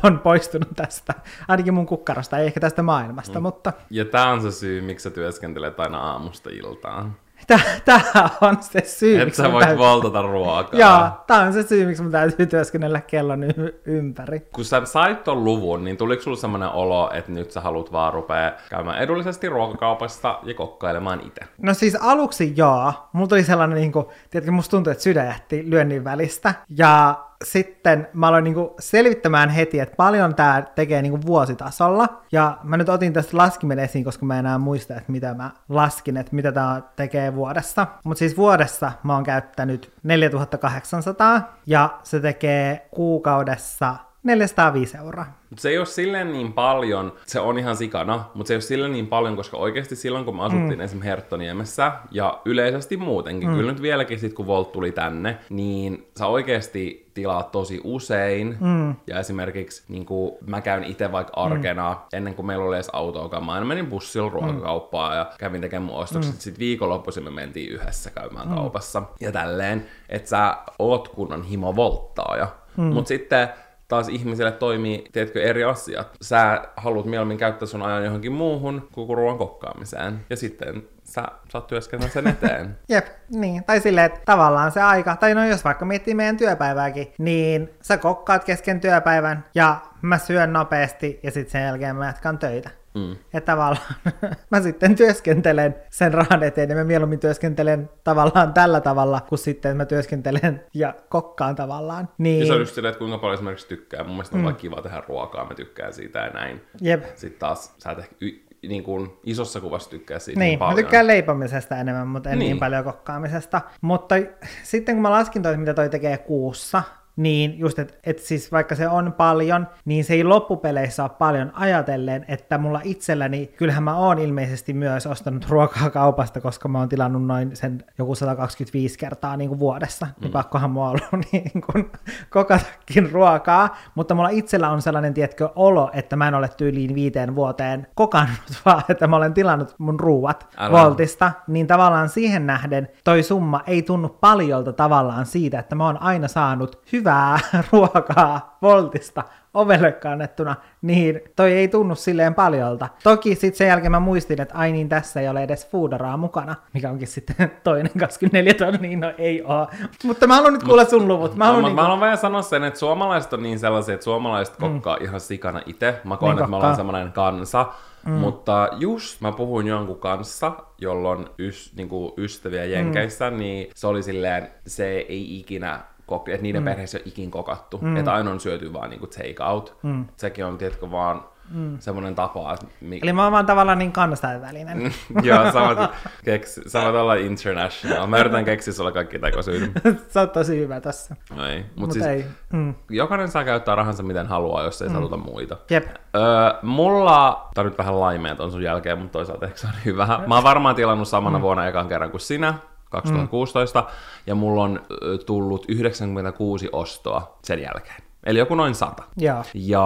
[0.03, 1.13] on poistunut tästä,
[1.47, 3.43] ainakin mun kukkarosta, ei ehkä tästä maailmasta, mm.
[3.43, 3.73] mutta...
[3.89, 7.15] Ja tämä on se syy, miksi sä työskentelet aina aamusta iltaan.
[7.85, 10.79] Tämä on se syy, Että miksi sä voit täytyy- voltata ruokaa.
[10.79, 14.39] Joo, tämä on se syy, miksi mun täytyy työskennellä kellon y- ympäri.
[14.39, 18.13] Kun sä sait ton luvun, niin tuliko sulla semmoinen olo, että nyt sä haluat vaan
[18.13, 21.41] rupea käymään edullisesti ruokakaupassa ja kokkailemaan itse?
[21.61, 22.93] No siis aluksi joo.
[23.13, 26.53] Mulla tuli sellainen, niin kuin, tiedätkö, musta tuntui, että sydän jähti lyönnin välistä.
[26.77, 27.15] Ja
[27.45, 32.21] sitten mä aloin niin kuin, selvittämään heti, että paljon tämä tekee niin kuin, vuositasolla.
[32.31, 35.51] Ja mä nyt otin tästä laskimen esiin, koska mä en enää muista, että mitä mä
[35.69, 37.87] laskin, että mitä tämä tekee vuodessa.
[38.03, 43.95] Mutta siis vuodessa mä oon käyttänyt 4800 ja se tekee kuukaudessa
[44.25, 45.25] 405 euroa.
[45.49, 48.61] Mut se ei ole silleen niin paljon, se on ihan sikana, mutta se ei ole
[48.61, 50.81] silleen niin paljon, koska oikeasti silloin, kun me asuttiin mm.
[50.81, 53.55] esimerkiksi Herttoniemessä, ja yleisesti muutenkin, mm.
[53.55, 58.95] kyllä nyt vieläkin sit, kun Volt tuli tänne, niin sä oikeasti tilaat tosi usein, mm.
[59.07, 61.99] ja esimerkiksi niin kuin mä käyn itse vaikka arkena, mm.
[62.13, 65.17] ennen kuin meillä oli edes autoakaan, mä aina menin bussilla ruokakauppaan mm.
[65.17, 66.39] ja kävin tekemään mun ostokset, mm.
[66.39, 68.55] sitten viikonloppuisin me mentiin yhdessä käymään mm.
[68.55, 72.47] kaupassa, ja tälleen, että sä oot kunnon himo volttaaja,
[72.77, 72.83] mm.
[72.83, 73.49] mutta sitten
[73.87, 76.07] taas ihmisille toimii, tiedätkö, eri asiat.
[76.21, 80.25] Sä haluat mieluummin käyttää sun ajan johonkin muuhun kuin ruoan kokkaamiseen.
[80.29, 82.77] Ja sitten sä saat työskennellä sen eteen.
[82.89, 83.63] Jep, niin.
[83.63, 87.97] Tai silleen, että tavallaan se aika, tai no jos vaikka miettii meidän työpäivääkin, niin sä
[87.97, 92.69] kokkaat kesken työpäivän ja mä syön nopeasti ja sitten sen jälkeen mä jatkan töitä.
[92.95, 93.15] Mm.
[93.33, 93.83] Ja tavallaan
[94.51, 99.77] mä sitten työskentelen sen rahan eteen ja mä mieluummin työskentelen tavallaan tällä tavalla, kuin sitten
[99.77, 102.09] mä työskentelen ja kokkaan tavallaan.
[102.17, 104.03] Niin, Ja se on just silleen, että kuinka paljon esimerkiksi tykkää.
[104.03, 104.43] Mun mielestä on mm.
[104.43, 106.61] vaan kiva tehdä ruokaa, mä tykkään siitä ja näin.
[106.81, 107.03] Jep.
[107.15, 110.75] Sitten taas sä et ehkä y- niin kuin isossa kuvassa tykkää siitä Niin, paljon.
[110.75, 112.49] mä tykkään leipomisesta enemmän, mutta en niin, Niin.
[112.49, 113.61] niin paljon kokkaamisesta.
[113.81, 114.15] Mutta
[114.63, 116.83] sitten kun mä laskin toi, mitä toi tekee kuussa,
[117.15, 121.51] niin just, että et siis vaikka se on paljon, niin se ei loppupeleissä ole paljon
[121.53, 126.89] ajatellen, että mulla itselläni, kyllähän mä oon ilmeisesti myös ostanut ruokaa kaupasta, koska mä oon
[126.89, 131.91] tilannut noin sen joku 125 kertaa niin kuin vuodessa, niin pakkohan mua ollut niin kuin
[132.29, 137.35] kokatakin ruokaa, mutta mulla itsellä on sellainen, tietkö, olo, että mä en ole tyyliin viiteen
[137.35, 140.71] vuoteen kokannut, vaan että mä olen tilannut mun ruuat Älä.
[140.71, 146.01] Voltista, niin tavallaan siihen nähden toi summa ei tunnu paljolta tavallaan siitä, että mä oon
[146.01, 147.39] aina saanut hyvää
[147.71, 152.87] ruokaa Voltista ovelle kannettuna, niin toi ei tunnu silleen paljolta.
[153.03, 156.55] Toki sitten sen jälkeen mä muistin, että ai niin tässä ei ole edes foodaraa mukana,
[156.73, 159.67] mikä onkin sitten toinen 24 tonnia, no ei oo.
[160.03, 161.35] Mutta mä haluan nyt kuulla sun luvut.
[161.35, 161.75] Mä Mä, haluan mä, niinku...
[161.75, 165.61] mä haluan vaan sanoa sen, että suomalaiset on niin sellaisia, että suomalaiset kokkaa ihan sikana
[165.65, 166.01] itse.
[166.03, 166.75] Mä koen, Niin että me ollaan kokkaa.
[166.75, 167.65] semmoinen kansa.
[168.05, 168.11] Mm.
[168.11, 173.37] Mutta just mä puhuin jonkun kanssa, jolla on ys, niinku ystäviä Jenkeissä, mm.
[173.37, 176.65] niin se oli silleen, se ei ikinä koki, että niiden mm.
[176.65, 177.77] perheessä ei ole ikin kokattu.
[177.81, 177.97] Mm.
[177.97, 179.77] Että aina on syöty vaan niinku take out.
[179.83, 180.05] Mm.
[180.17, 181.79] Sekin on, tiedätkö, vaan mm.
[181.79, 182.65] semmoinen tapa, että...
[182.81, 184.93] Mi- Eli mä oon vaan tavallaan niin kansainvälinen.
[185.23, 185.91] Joo, samat,
[186.25, 188.07] keks, samat olla international.
[188.07, 189.81] Mä yritän keksiä sulle kaikki tekosyitä.
[190.13, 191.15] Sä oot tosi hyvä tässä.
[191.35, 191.57] No ei.
[191.57, 192.25] Mut Mutta siis, ei.
[192.53, 192.75] Mm.
[192.89, 194.95] jokainen saa käyttää rahansa miten haluaa, jos ei mm.
[194.95, 195.57] satuta muita.
[195.69, 195.85] Jep.
[196.15, 196.23] Öö,
[196.61, 200.19] mulla, tää on nyt vähän laimea ton sun jälkeen, mutta toisaalta ehkä se on hyvä.
[200.27, 201.41] Mä oon varmaan tilannut samana mm.
[201.41, 202.53] vuonna ekan kerran kuin sinä,
[202.89, 203.87] 2016, mm.
[204.27, 204.81] ja mulla on
[205.25, 208.01] tullut 96 ostoa sen jälkeen.
[208.25, 209.03] Eli joku noin 100.
[209.17, 209.43] Joo.
[209.53, 209.85] Ja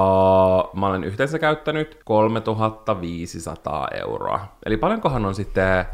[0.73, 4.47] mä olen yhteensä käyttänyt 3500 euroa.
[4.65, 5.85] Eli paljonkohan on sitten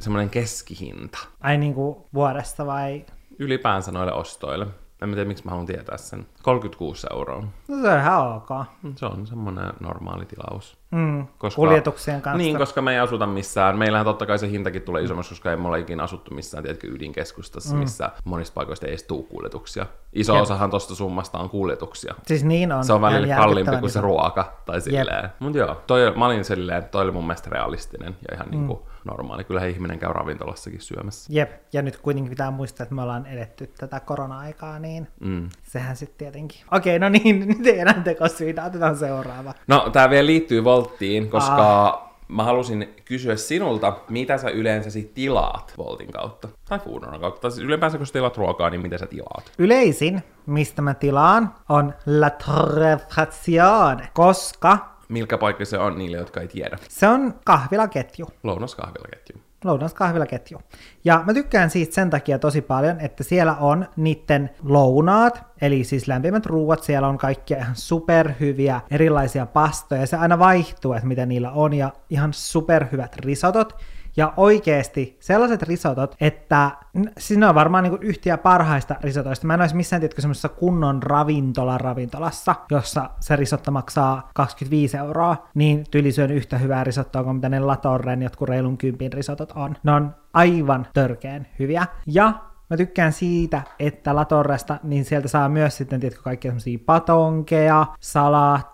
[0.00, 3.04] semmoinen keskihinta Ai niinku vuodesta vai?
[3.38, 4.66] ylipäänsä noille ostoille?
[5.02, 6.26] En mä tiedä, miksi mä haluan tietää sen.
[6.42, 7.44] 36 euroa.
[7.68, 8.48] No se on ihan ok.
[8.96, 10.78] Se on semmoinen normaali tilaus.
[10.90, 11.26] Mm.
[11.38, 12.38] Koska, Kuljetuksien kanssa.
[12.38, 13.78] Niin, koska me ei asuta missään.
[13.78, 16.86] Meillähän totta kai se hintakin tulee isommaksi, koska ei me olla ikinä asuttu missään, tiedätkö,
[16.86, 17.80] ydinkeskustassa, mm.
[17.80, 19.86] missä monista paikoista ei edes tuu kuljetuksia.
[20.12, 20.42] Iso Jep.
[20.42, 22.14] osahan tosta summasta on kuljetuksia.
[22.26, 22.84] Siis niin on.
[22.84, 25.28] Se on välillä kalliimpi kuin se ruoka, tai silleen.
[25.38, 28.50] Mut joo, toi, mä olin silleen, toi oli mun mielestä realistinen ja ihan mm.
[28.50, 29.44] niinku normaali.
[29.44, 31.32] Kyllähän ihminen käy ravintolassakin syömässä.
[31.32, 35.48] Jep, ja nyt kuitenkin pitää muistaa, että me ollaan edetty tätä korona-aikaa, niin Mm.
[35.62, 36.60] sehän sitten tietenkin.
[36.72, 39.54] Okei, no niin, nyt ei enää tekosyitä, otetaan seuraava.
[39.66, 45.74] No, tää vielä liittyy Volttiin, koska mä halusin kysyä sinulta, mitä sä yleensä sit tilaat
[45.78, 46.48] Voltin kautta?
[46.68, 47.40] Tai Foodoran kautta.
[47.40, 49.52] Tai siis ylipäänsä, kun sä tilaat ruokaa, niin mitä sä tilaat?
[49.58, 56.48] Yleisin, mistä mä tilaan, on La Trefazione, koska Milkä paikka se on niille, jotka ei
[56.48, 56.78] tiedä?
[56.88, 58.26] se on kahvilaketju.
[58.42, 59.36] Lounaskahvilaketju.
[59.64, 60.58] lounaskahvilaketju.
[61.04, 66.08] Ja mä tykkään siitä sen takia tosi paljon, että siellä on niitten lounaat, eli siis
[66.08, 71.50] lämpimät ruuat, siellä on kaikkia ihan superhyviä erilaisia pastoja, se aina vaihtuu, että mitä niillä
[71.50, 73.76] on, ja ihan superhyvät risotot.
[74.16, 76.70] Ja oikeesti sellaiset risotot, että
[77.18, 79.46] siis ne on varmaan niinku yhtiä parhaista risotoista.
[79.46, 85.48] Mä en olisi missään tiedätkö semmoisessa kunnon ravintola ravintolassa, jossa se risotto maksaa 25 euroa,
[85.54, 89.76] niin tyli syön yhtä hyvää risottoa kuin mitä ne Latorren jotkut reilun kympin risotot on.
[89.82, 91.86] Ne on aivan törkeen hyviä.
[92.06, 92.32] Ja
[92.72, 98.71] Mä tykkään siitä, että Latorresta, niin sieltä saa myös sitten, tiedätkö, kaikkia semmosia patonkeja, salaatteja,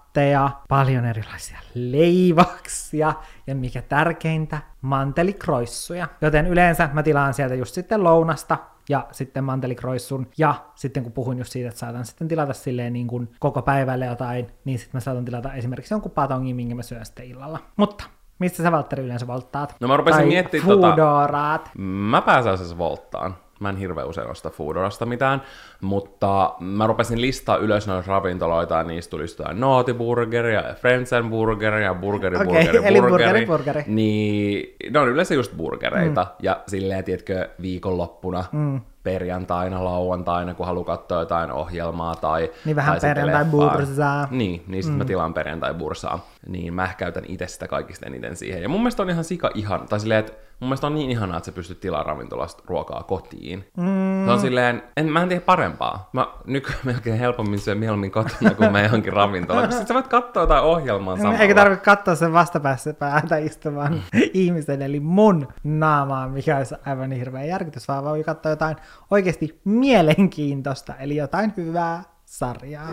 [0.69, 3.12] paljon erilaisia leivoksia
[3.47, 6.09] ja mikä tärkeintä, mantelikroissuja.
[6.21, 8.59] Joten yleensä mä tilaan sieltä just sitten lounasta
[8.89, 10.27] ja sitten mantelikroissun.
[10.39, 14.07] Ja sitten kun puhun just siitä, että saatan sitten tilata silleen niin kuin koko päivälle
[14.07, 17.59] jotain, niin sitten mä saatan tilata esimerkiksi jonkun patongin, minkä mä syön sitten illalla.
[17.77, 18.05] Mutta
[18.39, 19.77] mistä sä Valtteri yleensä volttaat?
[19.81, 21.71] No mä rupesin Tai miettimään tota-.
[21.79, 23.37] Mä pääsääntöisesti volttaan.
[23.61, 25.43] Mä en hirveän usein osta Foodorasta mitään,
[25.81, 32.37] mutta mä rupesin listaa ylös noita ravintoloita, ja niistä tuli jotain Nootiburgeria, Friendsen burgeria, burgeri,
[32.37, 33.25] Okei, burgeri, eli burgeri.
[33.25, 33.85] burgeri, burgeri.
[33.87, 36.31] Niin, ne on yleensä just burgereita, mm.
[36.43, 38.81] ja silleen, tiedätkö, viikonloppuna, mm.
[39.03, 42.51] perjantaina, lauantaina, kun haluaa katsoa jotain ohjelmaa tai...
[42.65, 44.21] Niin vähän tai sitten perjantai-bursaa.
[44.21, 44.29] leffaa.
[44.31, 44.99] Niin, niin sitten mm.
[44.99, 46.29] mä tilaan perjantai-bursaa.
[46.49, 48.63] Niin mä käytän itse sitä kaikista eniten siihen.
[48.63, 51.37] Ja mun mielestä on ihan sika ihan, tai silleen, että mun mielestä on niin ihanaa,
[51.37, 53.65] että sä pystyt tilaamaan ravintolasta ruokaa kotiin.
[53.77, 54.25] Mm.
[54.25, 56.11] Se on silleen, en, mä en tiedä parempaa.
[56.13, 59.73] Mä nykyään melkein helpommin syön mieluummin kotona, kun mä johonkin ravintolaan.
[59.73, 61.39] Sitten sä voit katsoa jotain ohjelmaa samalla.
[61.39, 64.03] Eikä tarvitse katsoa sen vastapäässä päätä istuvan
[64.35, 68.77] ihmisen, eli mun naamaa, mikä olisi aivan hirveä järkytys, vaan voi katsoa jotain
[69.11, 72.89] oikeasti mielenkiintoista, eli jotain hyvää sarjaa.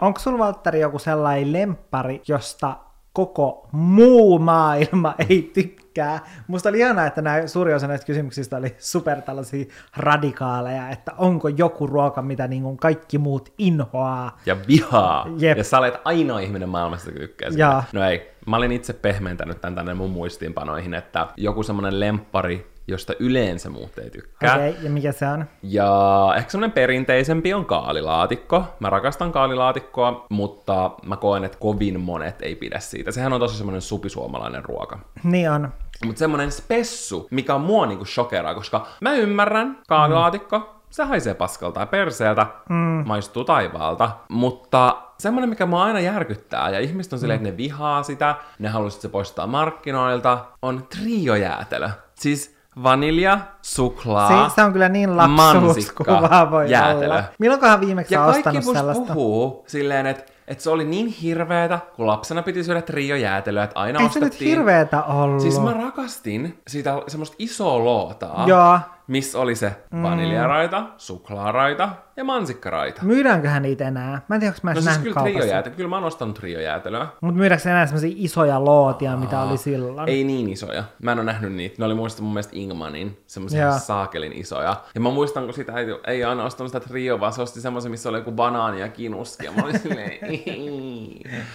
[0.00, 2.76] Onko sulla Valtteri joku sellainen lemppari, josta
[3.12, 6.26] koko muu maailma ei tykkää?
[6.46, 9.64] Musta oli ihanaa, että nämä suuri osa näistä kysymyksistä oli super tällaisia
[9.96, 14.38] radikaaleja, että onko joku ruoka, mitä niin kuin kaikki muut inhoaa.
[14.46, 15.26] Ja vihaa.
[15.38, 15.58] Jep.
[15.58, 17.60] Ja sä olet ainoa ihminen maailmassa, joka tykkää siitä.
[17.60, 17.84] Jaa.
[17.92, 23.12] No ei, mä olin itse pehmentänyt tämän tänne mun muistiinpanoihin, että joku semmonen lemppari, josta
[23.18, 24.54] yleensä muut ei tykkää.
[24.54, 25.44] Okei, okay, ja mikä se on?
[25.62, 28.64] Ja ehkä semmoinen perinteisempi on kaalilaatikko.
[28.80, 33.12] Mä rakastan kaalilaatikkoa, mutta mä koen, että kovin monet ei pidä siitä.
[33.12, 34.98] Sehän on tosi semmoinen supisuomalainen ruoka.
[35.22, 35.72] Niin on.
[36.04, 40.64] Mutta semmoinen spessu, mikä on mua niinku shokeraa, koska mä ymmärrän kaalilaatikko, mm.
[40.90, 43.02] se haisee paskalta ja perseeltä, mm.
[43.06, 48.02] maistuu taivaalta, mutta semmoinen, mikä mua aina järkyttää, ja ihmiset on silleen, että ne vihaa
[48.02, 51.88] sitä, ne haluaisivat se poistaa markkinoilta, on triojäätelö.
[52.14, 56.04] Siis vanilja, suklaa, Se, se on kyllä niin mansikka,
[56.50, 57.06] voi jäätelö.
[57.06, 57.24] olla.
[57.38, 59.14] Milloinkohan viimeksi Ja ostanut sellaista?
[59.14, 63.98] puhuu silleen, että että se oli niin hirveetä, kun lapsena piti syödä triojäätelöä, että aina
[64.00, 64.30] Ei se ostettiin...
[64.30, 65.42] nyt hirveetä ollut.
[65.42, 68.78] Siis mä rakastin sitä semmoista isoa lootaa, Joo.
[69.08, 73.02] Missä oli se vaniljaraita, suklaaraita ja mansikkaraita.
[73.04, 74.22] Myydäänköhän niitä enää?
[74.28, 77.06] Mä en tiedä, onko mä No siis kyllä triojäätelö, kyllä mä oon ostanut triojäätelöä.
[77.20, 80.08] Mutta myydäänkö enää semmoisia isoja lootia, mitä oli silloin?
[80.08, 80.84] Ei niin isoja.
[81.02, 81.74] Mä en ole nähnyt niitä.
[81.78, 84.76] Ne oli muista mun mielestä Ingmanin, semmoisia saakelin isoja.
[84.94, 87.90] Ja mä muistan, kun sitä ei, ei aina ostanut sitä trio, vaan se osti semmoisen,
[87.90, 89.46] missä oli joku banaani ja kinuski.
[89.46, 90.18] Ja mä olin silleen,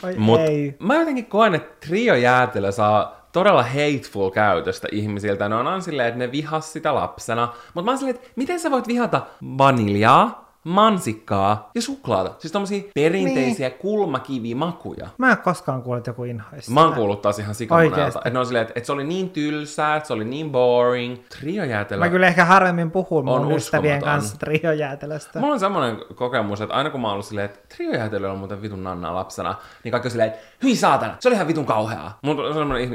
[0.03, 0.75] Oi Mut ei.
[0.79, 5.49] mä jotenkin koen, että triojäätelö saa todella hateful käytöstä ihmisiltä.
[5.49, 7.53] Ne on silleen, että ne vihas sitä lapsena.
[7.73, 9.21] Mutta mä oon silleen, että miten sä voit vihata
[9.57, 12.35] vaniljaa, mansikkaa ja suklaata?
[12.39, 13.79] Siis tommosia perinteisiä niin.
[13.79, 15.07] kulmakivimakuja.
[15.17, 18.21] Mä en koskaan kuullut, että joku inhoisi Mä oon kuullut taas ihan sikamonelta.
[18.25, 21.17] Että on silleen, että, että se oli niin tylsää, että se oli niin boring.
[21.39, 21.99] Triojäätelö.
[21.99, 25.39] Mä kyllä ehkä harvemmin puhun mun ystävien kanssa triojäätelöstä.
[25.39, 28.61] Mulla on semmoinen kokemus, että aina kun mä oon ollut silleen, että triojäätelö on muuten
[28.61, 32.19] vitun nannaa lapsena, niin kaikki on silleen, että hyi saatana, se oli ihan vitun kauheaa.
[32.21, 32.89] Mulla on semmoinen,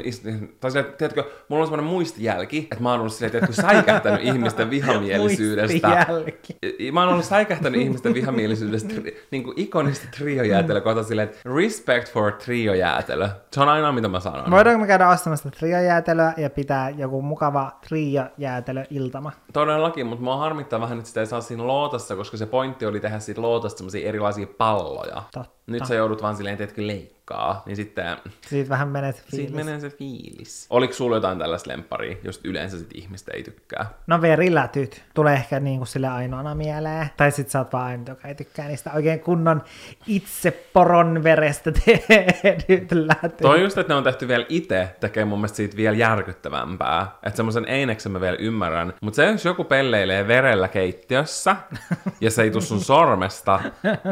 [0.59, 4.69] tai silleen, tiedätkö, mulla on semmoinen muistijälki, että mä oon ollut silleen, tiedätkö, säikähtänyt ihmisten
[4.75, 5.87] vihamielisyydestä.
[5.87, 6.57] Muistijälki.
[6.91, 12.13] Mä oon ollut säikähtänyt ihmisten vihamielisyydestä tri, niin kuin ikonista triojäätelö kohta silleen, että respect
[12.13, 13.29] for triojäätelö.
[13.51, 14.51] Se on aina mitä mä sanon.
[14.51, 19.31] Voidaanko me käydä ostamassa triojäätelöä ja pitää joku mukava triojäätelö-iltama?
[19.53, 22.99] Todellakin, mutta mua harmittaa vähän, että sitä ei saa siinä lootassa, koska se pointti oli
[22.99, 25.23] tehdä siitä lootasta semmosia erilaisia palloja.
[25.33, 25.59] Totta.
[25.67, 26.87] Nyt sä joudut vaan silleen, teetkö
[27.29, 29.53] leikkaa, niin sitten Siitä vähän menee se siitä fiilis.
[29.55, 30.67] menee se fiilis.
[30.69, 33.85] Oliko sulla jotain tällaista lempparia, jos yleensä sit ihmistä ei tykkää?
[34.07, 37.09] No verilätyt tulee ehkä niinku sille ainoana mieleen.
[37.17, 39.61] Tai sit sä oot vaan ainut, joka ei tykkää niistä oikein kunnon
[40.07, 43.37] itse poron verestä tehdyt lätyt.
[43.37, 47.07] Toi just, että ne on tehty vielä itse, tekee mun mielestä siitä vielä järkyttävämpää.
[47.23, 48.93] Että semmoisen eineksen mä vielä ymmärrän.
[49.01, 51.55] Mutta se, jos joku pelleilee verellä keittiössä,
[52.21, 53.59] ja se ei tuu sun sormesta,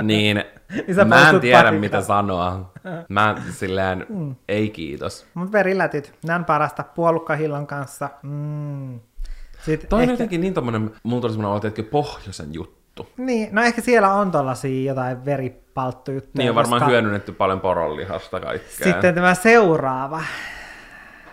[0.01, 0.43] niin
[0.88, 1.80] Niin mä en tiedä patikasta.
[1.80, 2.72] mitä sanoa.
[3.10, 4.06] Mä silleen,
[4.48, 5.26] ei kiitos.
[5.34, 8.10] Mut verilätyt, ne on parasta puolukkahillon kanssa.
[8.24, 9.00] Mm.
[9.66, 13.10] Sitten Toi on ehkä, jotenkin niin tommonen, mulla tuli semmonen olo, että pohjoisen juttu.
[13.18, 16.44] Niin, no ehkä siellä on tollasia jotain veripalttujuttuja.
[16.44, 18.92] Niin on varmaan koska hyödynnetty paljon poronlihasta kaikkea.
[18.92, 20.22] Sitten tämä seuraava.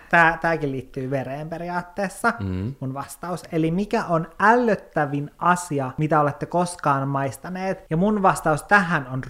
[0.09, 2.75] Tää, tääkin liittyy vereen periaatteessa, mm.
[2.79, 3.43] mun vastaus.
[3.51, 7.85] Eli mikä on ällöttävin asia, mitä olette koskaan maistaneet?
[7.89, 9.21] Ja mun vastaus tähän on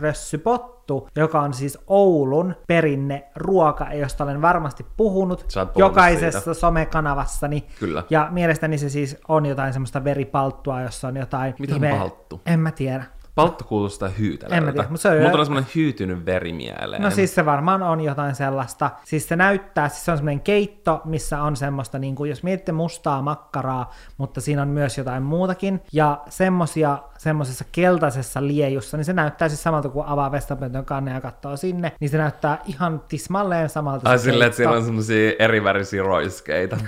[0.86, 6.54] rössypottu, joka on siis Oulun perinne ruoka, josta olen varmasti puhunut jokaisessa siitä.
[6.54, 7.66] somekanavassani.
[7.80, 8.04] Kyllä.
[8.10, 11.56] Ja mielestäni se siis on jotain semmoista veripalttua, jossa on jotain...
[11.60, 12.42] Mitä on palttu?
[12.46, 13.04] En mä tiedä.
[13.36, 14.72] Paltto kuulostaa En mä hyytelöltä.
[14.72, 17.02] tiedä, mutta se on- Mulla tulee semmonen hyytynyt veri mieleen.
[17.02, 18.92] No siis se varmaan on jotain sellaista.
[19.04, 22.72] Siis se näyttää, siis se on semmoinen keitto, missä on semmoista, niin kuin, jos mietitte
[22.72, 25.82] mustaa makkaraa, mutta siinä on myös jotain muutakin.
[25.94, 31.22] Ja semmosia semmoisessa keltaisessa liejussa, niin se näyttää siis samalta kuin avaa vessapöntön kanne ja
[31.22, 34.10] katsoo sinne, niin se näyttää ihan tismalleen samalta.
[34.10, 36.78] Ai silleen, että siellä on semmosia erivärisiä roiskeita.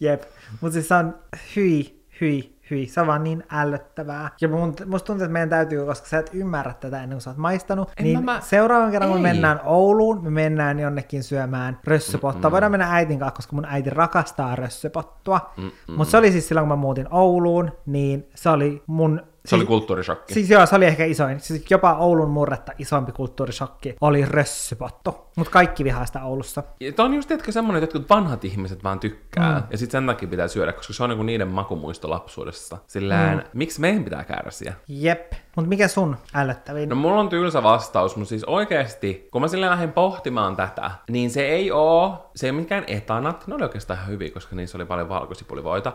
[0.00, 0.22] Jep,
[0.60, 1.14] mutta siis se on
[1.56, 2.86] hyi, hyi, hyi.
[2.86, 4.30] Se on vaan niin ällöttävää.
[4.40, 7.30] Ja mun, musta tuntuu, että meidän täytyy, koska sä et ymmärrä tätä ennen kuin sä
[7.30, 11.22] oot maistanut, En niin mä- mä- seuraavan kerran kun me mennään Ouluun, me mennään jonnekin
[11.22, 12.50] syömään rössöpottua.
[12.50, 15.50] Voidaan mennä äitin kanssa, koska mun äiti rakastaa rössöpottua.
[15.96, 19.20] Mutta se oli siis silloin, kun mä muutin Ouluun, niin se oli mun...
[19.46, 20.34] Se oli kulttuurishokki.
[20.34, 21.40] Siis joo, se oli ehkä isoin.
[21.40, 25.16] Siis jopa Oulun murretta isompi kulttuurishokki oli rössöpottu.
[25.36, 26.62] Mutta kaikki vihaa sitä Oulussa.
[26.80, 29.58] Ja Tämä on just tiedätkö, semmoinen, että jotkut vanhat ihmiset vaan tykkää.
[29.58, 29.66] Mm.
[29.70, 32.78] Ja sitten sen takia pitää syödä, koska se on niinku niiden makumuisto lapsuudessa.
[32.86, 33.44] Silleen, mm.
[33.52, 34.74] miksi meidän pitää kärsiä?
[34.88, 35.32] Jep.
[35.56, 36.88] Mutta mikä sun ällöttävin?
[36.88, 41.30] No mulla on tylsä vastaus, mutta siis oikeesti, kun mä silleen lähdin pohtimaan tätä, niin
[41.30, 44.78] se ei oo, se ei ole mikään etanat, ne oli oikeastaan ihan hyviä, koska niissä
[44.78, 45.92] oli paljon valkosipulivoita.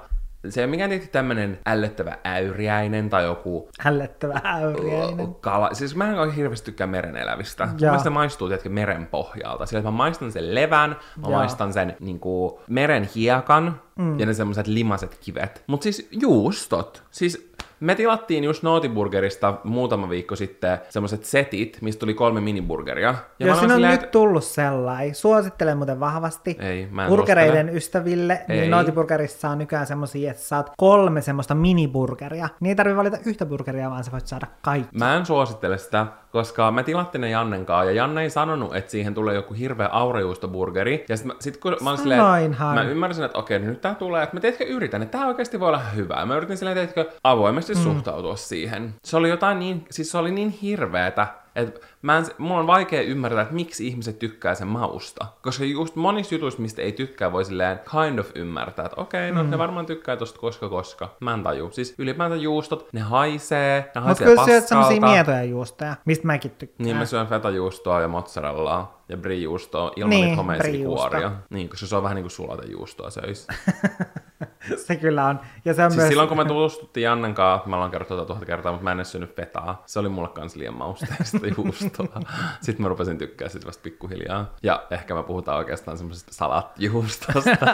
[0.50, 5.36] Se mikään tietysti tämmönen ällöttävä äyriäinen tai joku Hällettävä äyriäinen.
[5.36, 5.70] kala.
[5.74, 7.64] Siis mä en oikein hirveästi tykkää meren elävistä.
[7.64, 7.74] Jaa.
[7.74, 9.66] Mielestäni se maistuu tietenkin meren pohjalta.
[9.66, 11.40] Sillä mä maistan sen levän, mä Jaa.
[11.40, 14.20] maistan sen niin kuin, meren hiekan mm.
[14.20, 15.64] ja ne semmoiset limaset kivet.
[15.68, 17.04] Mutta siis juustot.
[17.12, 17.49] Siis
[17.80, 23.16] me tilattiin just Nootiburgerista muutama viikko sitten semmoiset setit, mistä tuli kolme miniburgeria.
[23.40, 27.70] Ja Jos siinä on silleen, nyt tullut sellainen, suosittelen muuten vahvasti Ei, mä en burgereiden
[27.70, 28.60] ystäville, Ei.
[28.60, 32.50] niin Nootiburgerissa on nykyään semmosia, että saat kolme semmoista miniburgeria.
[32.60, 34.98] Niin ei tarvitse valita yhtä burgeria, vaan sä voit saada kaikki.
[34.98, 38.92] Mä en suosittele sitä, koska me tilattiin ne Jannen kanssa, ja Janne ei sanonut, että
[38.92, 41.06] siihen tulee joku hirveä aurajuustoburgeri.
[41.10, 44.36] Ja sit, mä, sit kun mä silleen, mä ymmärsin, että okei, nyt tää tulee, että
[44.36, 46.26] mä teetkö yritän, että tää oikeasti voi olla hyvää.
[46.26, 47.82] Mä yritin silleen, teetkö avoimesti mm.
[47.82, 48.94] suhtautua siihen.
[49.04, 53.02] Se oli jotain niin, siis se oli niin hirveetä, että mä en, mulla on vaikea
[53.02, 55.26] ymmärtää, että miksi ihmiset tykkää sen mausta.
[55.41, 59.43] Koska just monissa jutuissa, mistä ei tykkää, voi silleen kind of ymmärtää, että okei, no
[59.43, 59.50] mm.
[59.50, 61.16] ne varmaan tykkää tosta koska koska.
[61.20, 61.70] Mä en taju.
[61.72, 66.86] Siis ylipäänsä juustot, ne haisee, ne haisee kyllä syöt semmosia mietoja juustoja, mistä mäkin tykkään.
[66.86, 71.32] Niin mä syön fetajuustoa ja mozzarellaa ja brie-juustoa ilman Niin, niitä homeisia kuoria.
[71.50, 73.47] Niin, koska se on vähän niin kuin sulatejuustoa söis.
[74.88, 75.39] se kyllä on.
[75.66, 76.10] Ja se on siis myös...
[76.10, 78.97] silloin kun me tutustuttiin Jannen kanssa, mä ollaan kertonut tätä tuhat kertaa, mutta mä en
[78.97, 79.84] edes syönyt fetaa.
[79.86, 82.22] Se oli mulle kans liian mausteista juustoa.
[82.62, 84.55] Sitten mä rupesin tykkää sit vasta pikkuhiljaa.
[84.64, 87.68] Ja ehkä me puhutaan oikeastaan semmoisesta salatjuustosta.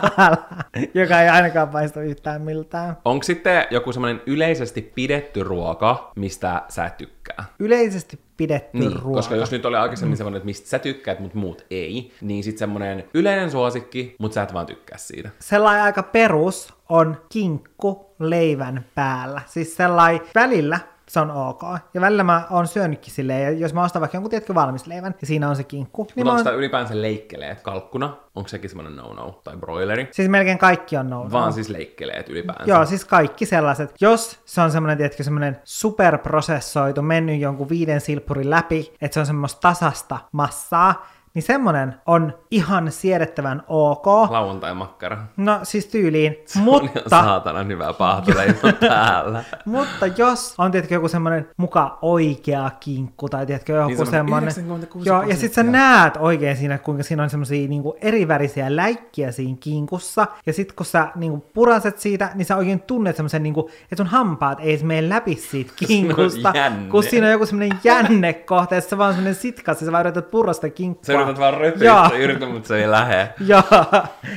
[0.93, 2.97] joka ei ainakaan paistu yhtään miltään.
[3.05, 7.24] Onko sitten joku semmoinen yleisesti pidetty ruoka, mistä sä et tykkää?
[7.59, 9.15] Yleisesti pidetty Niin, ruoka.
[9.19, 12.59] koska jos nyt oli aikaisemmin semmoinen, että mistä sä tykkäät, mutta muut ei, niin sitten
[12.59, 15.29] semmoinen yleinen suosikki, mutta sä et vaan tykkää siitä.
[15.39, 19.41] sellainen aika perus on kinkku leivän päällä.
[19.45, 20.79] Siis sellainen välillä
[21.15, 21.61] se on ok.
[21.93, 25.27] Ja välillä mä oon syönytkin silleen, ja jos mä ostan vaikka jonkun tietkö valmisleivän, ja
[25.27, 26.39] siinä on se kinkku, niin Mutta mä onko oon...
[26.39, 28.17] sitä ylipäänsä leikkeleet kalkkuna?
[28.35, 29.41] Onko sekin semmoinen no-no?
[29.43, 30.07] Tai broileri?
[30.11, 32.71] Siis melkein kaikki on no Vaan siis leikkeleet ylipäänsä.
[32.71, 33.93] Joo, siis kaikki sellaiset.
[34.01, 39.25] Jos se on semmoinen, tiedätkö, semmoinen superprosessoitu, mennyt jonkun viiden silppurin läpi, että se on
[39.25, 44.07] semmoista tasasta massaa, niin semmoinen on ihan siedettävän ok.
[44.07, 45.17] Lauantai-makkara.
[45.37, 49.43] No siis tyyliin, Se on ihan mutta, saatanan hyvää paahtoleipä täällä.
[49.65, 54.87] mutta jos on tiedätkö, joku semmoinen muka oikea kinkku tai joku Niin semmoinen semmoinen.
[54.87, 59.31] 96 Joo, ja sit sä näet oikein siinä, kuinka siinä on semmoisia niinku erivärisiä läikkiä
[59.31, 60.27] siinä kinkussa.
[60.45, 64.07] Ja sit kun sä niinku puraset siitä, niin sä oikein tunnet semmoisen, niinku, että sun
[64.07, 66.53] hampaat ei mene läpi siitä kinkusta.
[66.91, 70.31] kun siinä on joku semmoinen jännekohta, ja se vaan semmoinen sitkas, ja sä vaan yrität
[70.31, 71.05] purrasta kinkkua.
[71.05, 73.29] Sä yrität vaan röpyä, yrität, mutta se ei lähe.
[73.47, 73.63] Joo,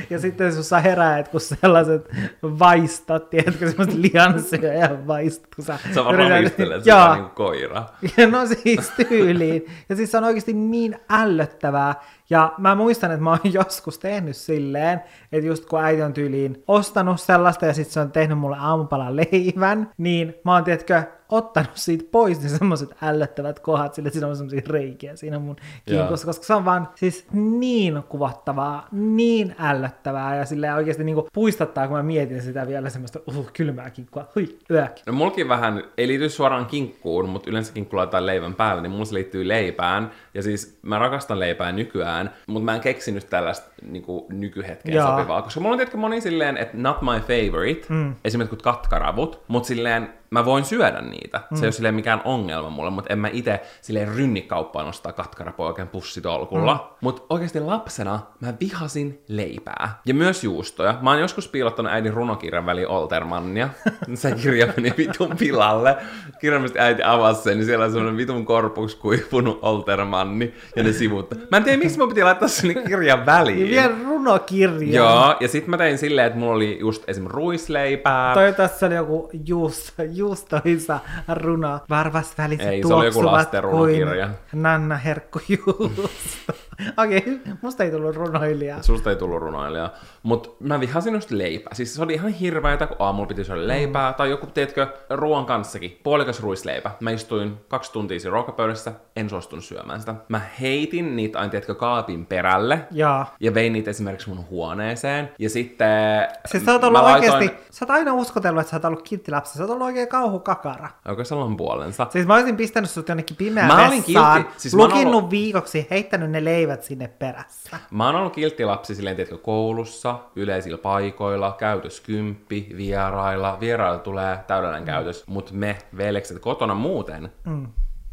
[0.09, 2.09] ja sitten sussa herää, että kun sellaiset
[2.43, 7.85] vaistat, tiedätkö, semmoiset lihansyöjä ja vaistat, kun sä Sä vaan ravistelet sitä niin koira.
[8.17, 9.65] ja no siis tyyliin.
[9.89, 11.95] Ja siis se on oikeasti niin ällöttävää.
[12.29, 15.01] Ja mä muistan, että mä oon joskus tehnyt silleen,
[15.31, 19.15] että just kun äiti on tyyliin ostanut sellaista ja sitten se on tehnyt mulle aamupalan
[19.15, 24.35] leivän, niin mä oon, tiedätkö, ottanut siitä pois ne semmoiset ällöttävät kohdat, sillä siinä on
[24.35, 25.55] semmoisia reikiä siinä mun
[25.85, 31.87] kinkussa, koska se on vaan siis niin kuvattavaa, niin ällöttävää ja sillä oikeasti niinku puistattaa,
[31.87, 34.91] kun mä mietin sitä vielä semmoista uh, kylmää kinkkua, hui, yök.
[35.05, 39.05] No mulkin vähän, ei liity suoraan kinkkuun, mutta yleensä kinkku laitetaan leivän päälle, niin mulla
[39.05, 40.11] se liittyy leipään.
[40.33, 45.17] Ja siis mä rakastan leipää nykyään, mutta mä en keksinyt tällaista niin kuin, nykyhetkeen Jaa.
[45.17, 45.41] sopivaa.
[45.41, 48.15] Koska mulla on tietenkin moni silleen, että not my favorite, mm.
[48.23, 51.41] esimerkiksi kuin katkaravut, mutta silleen mä voin syödä niitä.
[51.51, 51.57] Mm.
[51.57, 55.67] Se ei ole silleen mikään ongelma mulle, mutta en mä itse silleen rynnikauppaan ostaa katkarapoja
[55.67, 56.73] oikein pussitolkulla.
[56.73, 56.97] Mm.
[57.01, 59.99] Mutta oikeasti lapsena mä vihasin leipää.
[60.05, 60.97] Ja myös juustoja.
[61.01, 63.69] Mä oon joskus piilottanut äidin runokirjan väliin Oltermannia.
[64.13, 65.97] se kirja meni vitun pilalle.
[66.41, 71.33] Kirjallisesti äiti avasi sen, niin siellä on semmoinen vitun korpuksi kuivunut Oltermanni ja ne sivut.
[71.51, 73.59] Mä en tiedä, miksi mä piti laittaa sinne kirjan väliin.
[73.59, 74.95] Ja vielä runokirja.
[74.95, 77.25] Joo, ja sitten mä tein silleen, että mulla oli just esim.
[77.27, 78.33] ruisleipää.
[78.33, 81.79] Toivottavasti se oli joku juusto, juustoisa runo.
[81.89, 84.27] Varvas väliset Ei, se oli joku tuoksuvat lasten runokirja.
[84.51, 86.53] kuin Nanna herkkujuusto.
[87.03, 88.81] Okei, okay, musta ei tullut runoilijaa.
[88.81, 89.89] Susta ei tullut runoilija.
[90.23, 91.73] Mutta mä vihasin just leipää.
[91.73, 94.11] Siis se oli ihan hirveätä, kun aamulla piti syödä leipää.
[94.11, 94.15] Mm.
[94.15, 95.99] Tai joku, teetkö, ruoan kanssakin.
[96.03, 96.91] Puolikas ruisleipä.
[96.99, 98.91] Mä istuin kaksi tuntia siinä ruokapöydässä.
[99.15, 100.15] En suostunut syömään sitä.
[100.29, 102.79] Mä heitin niitä aina, tiedätkö, kaapin perälle.
[102.91, 103.25] Joo.
[103.39, 105.29] Ja vein niitä esimerkiksi mun huoneeseen.
[105.39, 106.27] Ja sitten...
[106.45, 109.57] Siis sä oot ollut oikeesti, sä oot aina uskotellut, että sä oot ollut kilttilapsi.
[109.57, 110.89] Sä oot ollut oikein kauhukakara.
[111.23, 112.07] Se on puolensa?
[112.09, 115.87] Siis mä olisin pistänyt sut jonnekin pimeään Mä olin vessaan, kiltti- siis lukinnut ollut- viikoksi,
[115.91, 117.77] heittänyt ne leivät sinne perässä.
[117.91, 123.57] Mä oon ollut kiltti lapsi silleen, tiedätkö, koulussa, yleisillä paikoilla, käytös kymppi, vierailla.
[123.59, 124.85] Vierailla tulee täydellinen mm.
[124.85, 127.67] käytös, mutta me veljekset kotona muuten, mm.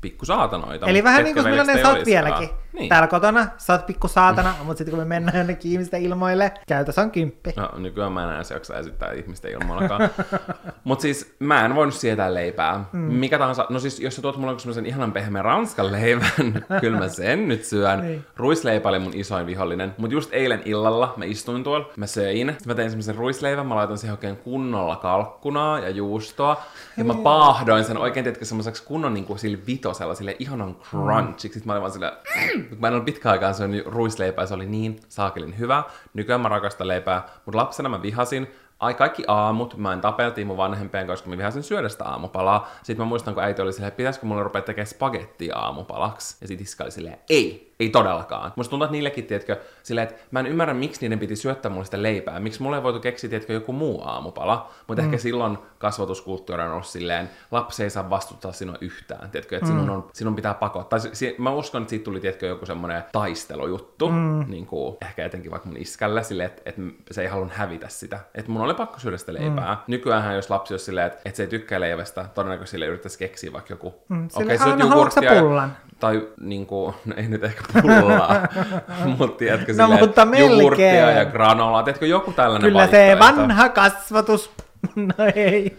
[0.07, 0.87] Pikku saatanoita.
[0.87, 2.49] Eli vähän niin kuin millainen sä oot vieläkin.
[2.73, 2.89] Niin.
[2.89, 6.99] Täällä kotona sä oot pikku saatana, mutta sitten kun me mennään jonnekin ihmisten ilmoille, käytös
[6.99, 7.53] on kymppi.
[7.57, 10.11] No, nykyään mä en enää jaksa esittää ihmisten ilmoillakaan.
[10.85, 12.85] Mutta siis mä en voinut sietää leipää.
[12.93, 12.99] Mm.
[12.99, 16.31] Mikä tahansa, no siis jos sä tuot mulle semmoisen ihanan pehmeän ranskan leivän,
[16.81, 18.01] kyllä mä sen nyt syön.
[18.01, 18.25] Niin.
[18.37, 19.95] Ruisleipä oli mun isoin vihollinen.
[19.99, 22.49] Mutta just eilen illalla mä istuin tuolla, mä söin.
[22.49, 26.63] Sitten mä tein semmoisen ruisleivän, mä laitan siihen oikein kunnolla kalkkunaa ja juustoa.
[26.97, 29.59] Ja mä paahdoin sen oikein, tiedätkö, semmoiseksi kunnon niin kuin sille
[29.97, 31.59] vitosella, sille ihanan crunchiksi.
[31.59, 32.18] Sitten mä olin vaan sillä,
[32.80, 35.82] mä en ollut pitkään aikaan syönyt ruisleipää, se oli niin saakelin hyvä.
[36.14, 38.49] Nykyään mä rakastan leipää, mutta lapsena mä vihasin.
[38.81, 42.70] Ai kaikki aamut, mä en tapeltiin mun vanhempien, koska mä vihasin syödä sitä aamupalaa.
[42.83, 46.37] Sitten mä muistan, kun äiti oli silleen, pitäisikö mulle rupea tekemään spagettia aamupalaksi.
[46.41, 48.53] Ja sit iska oli silleen, ei, ei todellakaan.
[48.57, 51.85] Musta tuntuu, että niillekin, tiedätkö, silleen, että mä en ymmärrä, miksi niiden piti syöttää mulle
[51.85, 52.41] sitä leipää.
[52.41, 54.70] Miksi mulle ei voitu keksiä, tiedätkö, joku muu aamupala.
[54.87, 55.07] Mutta mm.
[55.07, 59.72] ehkä silloin kasvatuskulttuuri on ollut silleen, lapsi ei saa vastustaa sinua yhtään, tiedätkö, että mm.
[59.72, 60.99] sinun, on, sinun pitää pakottaa.
[60.99, 64.45] Tai si- mä uskon, että siitä tuli, tiedätkö, joku semmoinen taistelujuttu, mm.
[64.49, 68.20] niin kuin, ehkä etenkin vaikka mun iskälle, silleen, että, että se ei halunnut hävitä sitä.
[68.35, 69.75] Että mun oli pakko syödä sitä leipää.
[69.75, 69.81] Mm.
[69.87, 73.53] Nykyään jos lapsi olisi silleen, että, että se ei tykkää leivästä, todennäköisesti sille yrittäisi keksiä
[73.53, 73.95] vaikka joku.
[74.09, 77.62] Mm, Okei, silleen, syöt "Anna, haluatko sä jogurttia pullan?" Tai niinku, no ei nyt ehkä
[77.83, 78.41] pullaa,
[79.19, 84.51] mutta tiedätkö, No, silleen, mutta jogurttia ja granolaa, tiedätkö, joku tällainen Kyllä se vanha kasvatus.
[85.18, 85.76] No ei,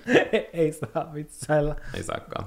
[0.54, 1.76] ei saa vitsailla.
[1.94, 2.46] Ei saakaan.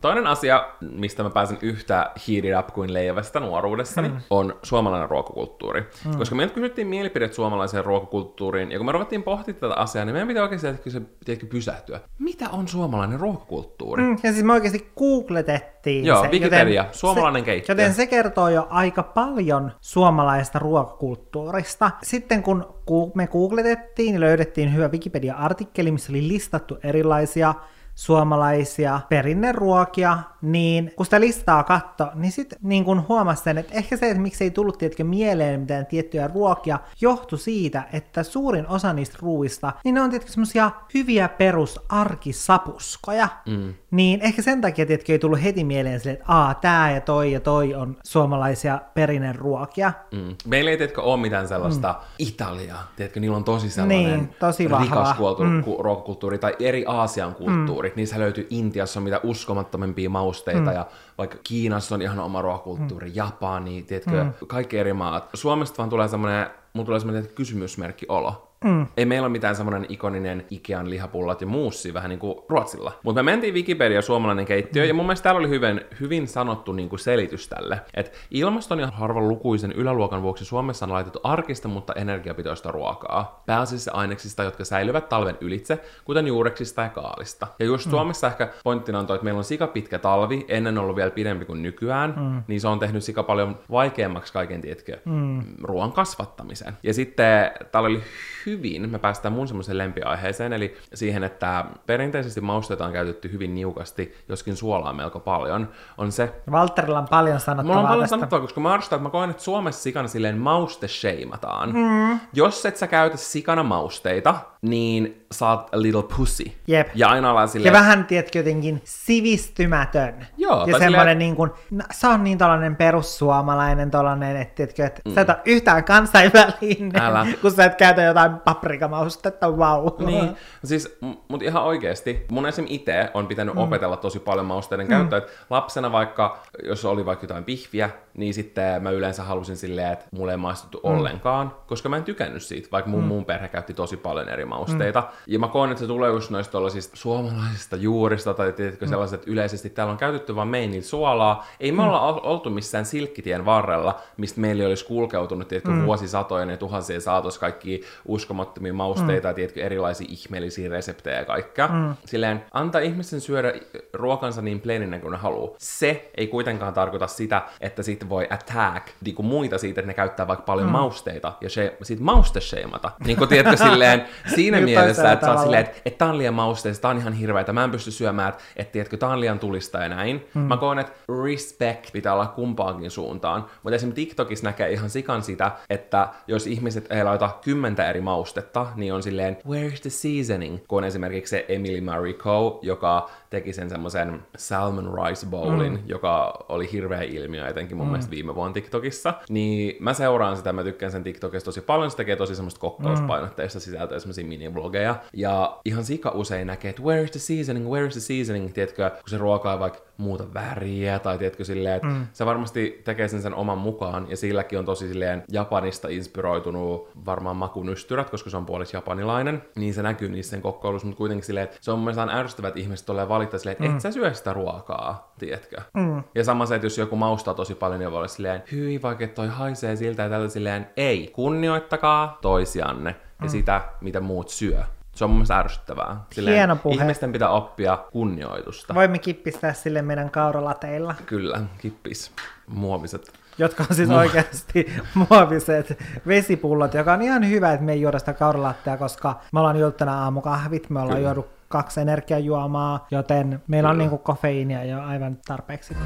[0.00, 2.10] Toinen asia, mistä mä pääsen yhtä
[2.58, 4.16] up kuin leivästä nuoruudessani, mm.
[4.30, 5.80] on suomalainen ruokakulttuuri.
[5.80, 6.18] Mm.
[6.18, 10.28] Koska meiltä kysyttiin mielipidet suomalaiseen ruokakulttuuriin, ja kun me ruvettiin pohtimaan tätä asiaa, niin meidän
[10.28, 12.00] pitää oikeasti se, tiedätkö, pysähtyä.
[12.18, 14.02] Mitä on suomalainen ruokakulttuuri?
[14.02, 14.16] Mm.
[14.22, 16.28] Ja siis me oikeasti googletettiin Joo, se.
[16.30, 17.72] Wikipedia, suomalainen se, keittiö.
[17.72, 21.90] Joten se kertoo jo aika paljon suomalaista ruokakulttuurista.
[22.02, 25.57] Sitten kun ku- me googletettiin, niin löydettiin hyvä Wikipedia-artikkeli,
[25.90, 27.54] missä oli listattu erilaisia
[27.98, 33.96] suomalaisia perinneruokia, niin kun sitä listaa katto, niin sitten niin kun huomasi sen, että ehkä
[33.96, 38.92] se, että miksi ei tullut tietkö mieleen mitään tiettyjä ruokia, johtui siitä, että suurin osa
[38.92, 43.74] niistä ruuista, niin ne on tietkö semmosia hyviä perusarkisapuskoja, mm.
[43.90, 47.32] niin ehkä sen takia tietkö ei tullut heti mieleen sille, että aa, tää ja toi
[47.32, 49.92] ja toi on suomalaisia perinneruokia.
[50.12, 50.36] Mm.
[50.46, 51.98] Meillä ei tiedätkö, ole mitään sellaista mm.
[52.18, 52.92] Italiaa.
[52.96, 54.84] Tiedätkö, niillä on tosi sellainen Niin, tosi vahva.
[54.84, 55.64] rikas mm.
[55.78, 57.87] ruokakulttuuri tai eri Aasian kulttuurit.
[57.87, 57.87] Mm.
[57.96, 60.72] Niissä löytyy Intiassa on mitä uskomattomimpia mausteita mm.
[60.72, 60.86] ja
[61.18, 63.14] vaikka Kiinassa on ihan oma ruokakulttuuri, mm.
[63.16, 64.32] Japani, tiedätkö, mm.
[64.46, 65.30] kaikki eri maat.
[65.34, 68.47] Suomesta vaan tulee semmoinen, mulla tulee semmoinen kysymysmerkki olo.
[68.64, 68.86] Mm.
[68.96, 72.92] Ei meillä ole mitään semmoinen ikoninen Ikean lihapullat ja muussi, vähän niin kuin Ruotsilla.
[73.02, 74.88] Mutta me mentiin Wikipedia suomalainen keittiö, mm.
[74.88, 77.80] ja mun mielestä täällä oli hyvin, hyvin sanottu niin kuin selitys tälle.
[77.94, 83.42] Että ilmaston ja harvan lukuisen yläluokan vuoksi Suomessa on laitettu arkista, mutta energiapitoista ruokaa.
[83.46, 87.46] Pääasiassa aineksista, jotka säilyvät talven ylitse, kuten juureksista ja kaalista.
[87.58, 87.90] Ja just mm.
[87.90, 91.44] Suomessa ehkä pointtina on toi, että meillä on sika pitkä talvi, ennen ollut vielä pidempi
[91.44, 92.42] kuin nykyään, mm.
[92.46, 95.42] niin se on tehnyt sika paljon vaikeammaksi kaiken, tietkö, mm.
[95.62, 96.76] ruoan kasvattamisen.
[96.82, 98.02] Ja sitten täällä oli
[98.48, 104.14] hyvin me päästään mun semmoiseen lempiaiheeseen, eli siihen, että perinteisesti mausteita on käytetty hyvin niukasti,
[104.28, 105.68] joskin suolaa melko paljon,
[105.98, 106.34] on se...
[106.50, 108.16] Valterilla on paljon sanottavaa Mulla on paljon tästä.
[108.16, 111.72] sanottavaa, koska mä arvostan, että mä koen, että Suomessa sikana silleen mauste sheimataan.
[111.72, 112.20] Mm.
[112.32, 116.44] Jos et sä käytä sikana mausteita, niin saat a little pussy.
[116.66, 116.88] Jep.
[116.94, 120.26] Ja aina ollaan Ja silleen, vähän, tiedätkö, jotenkin sivistymätön.
[120.36, 124.86] Joo, ja semmoinen silleen- niin kuin, no, sä on niin tällainen perussuomalainen tollanen, että, tiedätkö,
[124.86, 125.14] että mm.
[125.14, 127.26] sä et ole yhtään kansainvälinen, Älä.
[127.42, 130.06] kun sä et käytä jotain paprikamaustetta, wow.
[130.06, 130.98] Niin, siis,
[131.28, 132.64] mutta ihan oikeasti, mun esim.
[132.68, 133.60] itse on pitänyt mm.
[133.60, 134.90] opetella tosi paljon mausteiden mm.
[134.90, 135.18] käyttöä.
[135.18, 140.04] Et lapsena vaikka, jos oli vaikka jotain pihviä, niin sitten mä yleensä halusin silleen, että
[140.10, 140.90] mulle ei maistuttu mm.
[140.90, 143.06] ollenkaan, koska mä en tykännyt siitä, vaikka mun, mm.
[143.06, 145.00] mun perhe käytti tosi paljon eri mausteita.
[145.00, 145.06] Mm.
[145.26, 146.58] Ja mä koen, että se tulee just noista
[146.94, 148.90] suomalaisista juurista, tai tiedätkö, mm.
[148.90, 151.46] sellaiset, että yleisesti täällä on käytetty vaan meinin suolaa.
[151.60, 151.88] Ei me mm.
[151.88, 155.86] olla ol- oltu missään silkkitien varrella, mistä meillä olisi kulkeutunut, tiedätkö, mm.
[155.86, 159.34] vuosisatojen ja tuhansien saatossa kaikki uskomattomia mausteita, mm.
[159.34, 161.68] tiedätkö, erilaisia ihmeellisiä reseptejä ja kaikkea.
[161.68, 161.94] Mm.
[162.04, 163.52] Silleen, antaa ihmisten syödä
[163.92, 165.54] ruokansa niin plaininä kuin ne haluaa.
[165.58, 170.28] Se ei kuitenkaan tarkoita sitä, että siitä voi attack niinku muita siitä, että ne käyttää
[170.28, 170.72] vaikka paljon mm.
[170.72, 172.90] mausteita ja she, siitä mauste shameata.
[173.04, 174.04] Niin kuin tiedätkö silleen,
[174.42, 177.12] siinä mielessä, että sä oot silleen, että, että tää on liian mausteista, tää on ihan
[177.12, 180.26] hirveätä, mä en pysty syömään, että, että tiedätkö, tää on liian tulista ja näin.
[180.34, 180.40] Mm.
[180.40, 180.92] Mä koen, että
[181.24, 183.44] respect pitää olla kumpaankin suuntaan.
[183.62, 188.66] Mutta esimerkiksi TikTokissa näkee ihan sikan sitä, että jos ihmiset ei laita kymmentä eri maustetta,
[188.76, 190.58] niin on silleen, where's the seasoning?
[190.68, 195.82] Kun on esimerkiksi se Emily Marie Coe, joka teki sen semmoisen salmon rice bowlin, mm.
[195.86, 197.90] joka oli hirveä ilmiö etenkin mun mm.
[197.90, 199.14] mielestä viime vuonna TikTokissa.
[199.28, 203.60] Niin mä seuraan sitä, mä tykkään sen TikTokista tosi paljon, se tekee tosi semmoista kokkauspainotteista
[203.60, 204.96] sisältöä, semmoisia minivlogeja.
[205.12, 209.18] Ja ihan sika usein näkee, että where's the seasoning, where's the seasoning, tiedätkö, kun se
[209.18, 212.06] ruoka ei vaikka muuta väriä, tai tiedätkö silleen, että mm.
[212.12, 217.36] se varmasti tekee sen sen oman mukaan, ja silläkin on tosi silleen Japanista inspiroitunut varmaan
[217.36, 221.44] makunystyrät, koska se on puoliksi japanilainen, niin se näkyy niissä sen kokkoilussa, mutta kuitenkin silleen,
[221.44, 223.74] että se on mun mielestä ärsyttävät ihmiset tulee valittaa silleen, että mm.
[223.74, 225.56] et sä syö sitä ruokaa, tiedätkö?
[225.74, 226.02] Mm.
[226.14, 229.06] Ja sama se, että jos joku maustaa tosi paljon, niin voi olla silleen, hyi, vaikka
[229.06, 233.28] toi haisee siltä ja tältä silleen, ei, kunnioittakaa toisianne ja Mm.
[233.28, 234.62] sitä, mitä muut syö.
[234.98, 235.96] Se on mun mielestä ärsyttävää.
[236.16, 236.74] Hieno puhe.
[236.74, 238.74] Ihmisten pitää oppia kunnioitusta.
[238.74, 242.12] Voimme kippistää sille meidän kauralateilla, Kyllä, kippis,
[242.46, 243.12] muoviset.
[243.38, 244.72] jotka on siis oikeasti
[245.10, 249.58] muoviset vesipullot, joka on ihan hyvä, että me ei juoda sitä kauralattea, koska me ollaan
[249.58, 251.08] juotu tänä aamukahvit, me ollaan Kyllä.
[251.08, 253.82] juodu kaksi energiajuomaa, joten meillä on Kyllä.
[253.84, 255.76] niinku kofeiinia jo aivan tarpeeksi.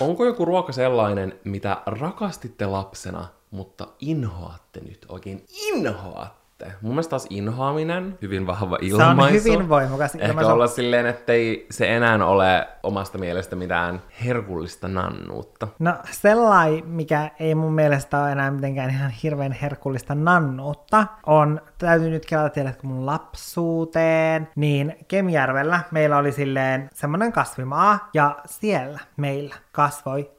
[0.00, 6.45] Onko joku ruoka sellainen, mitä rakastitte lapsena, mutta inhoatte nyt oikein inhoatte?
[6.80, 9.22] Mun mielestä taas inhoaminen, hyvin vahva Se ilmaisu.
[9.22, 10.50] on hyvin voimakas Ehkä ilmaisu.
[10.50, 15.68] olla silleen, ettei se enää ole omasta mielestä mitään herkullista nannuutta.
[15.78, 22.10] No sellainen, mikä ei mun mielestä ole enää mitenkään ihan hirveän herkullista nannuutta, on, täytyy
[22.10, 29.54] nyt kelata tiedätkö mun lapsuuteen, niin Kemijärvellä meillä oli silleen semmonen kasvimaa, ja siellä meillä
[29.72, 30.30] kasvoi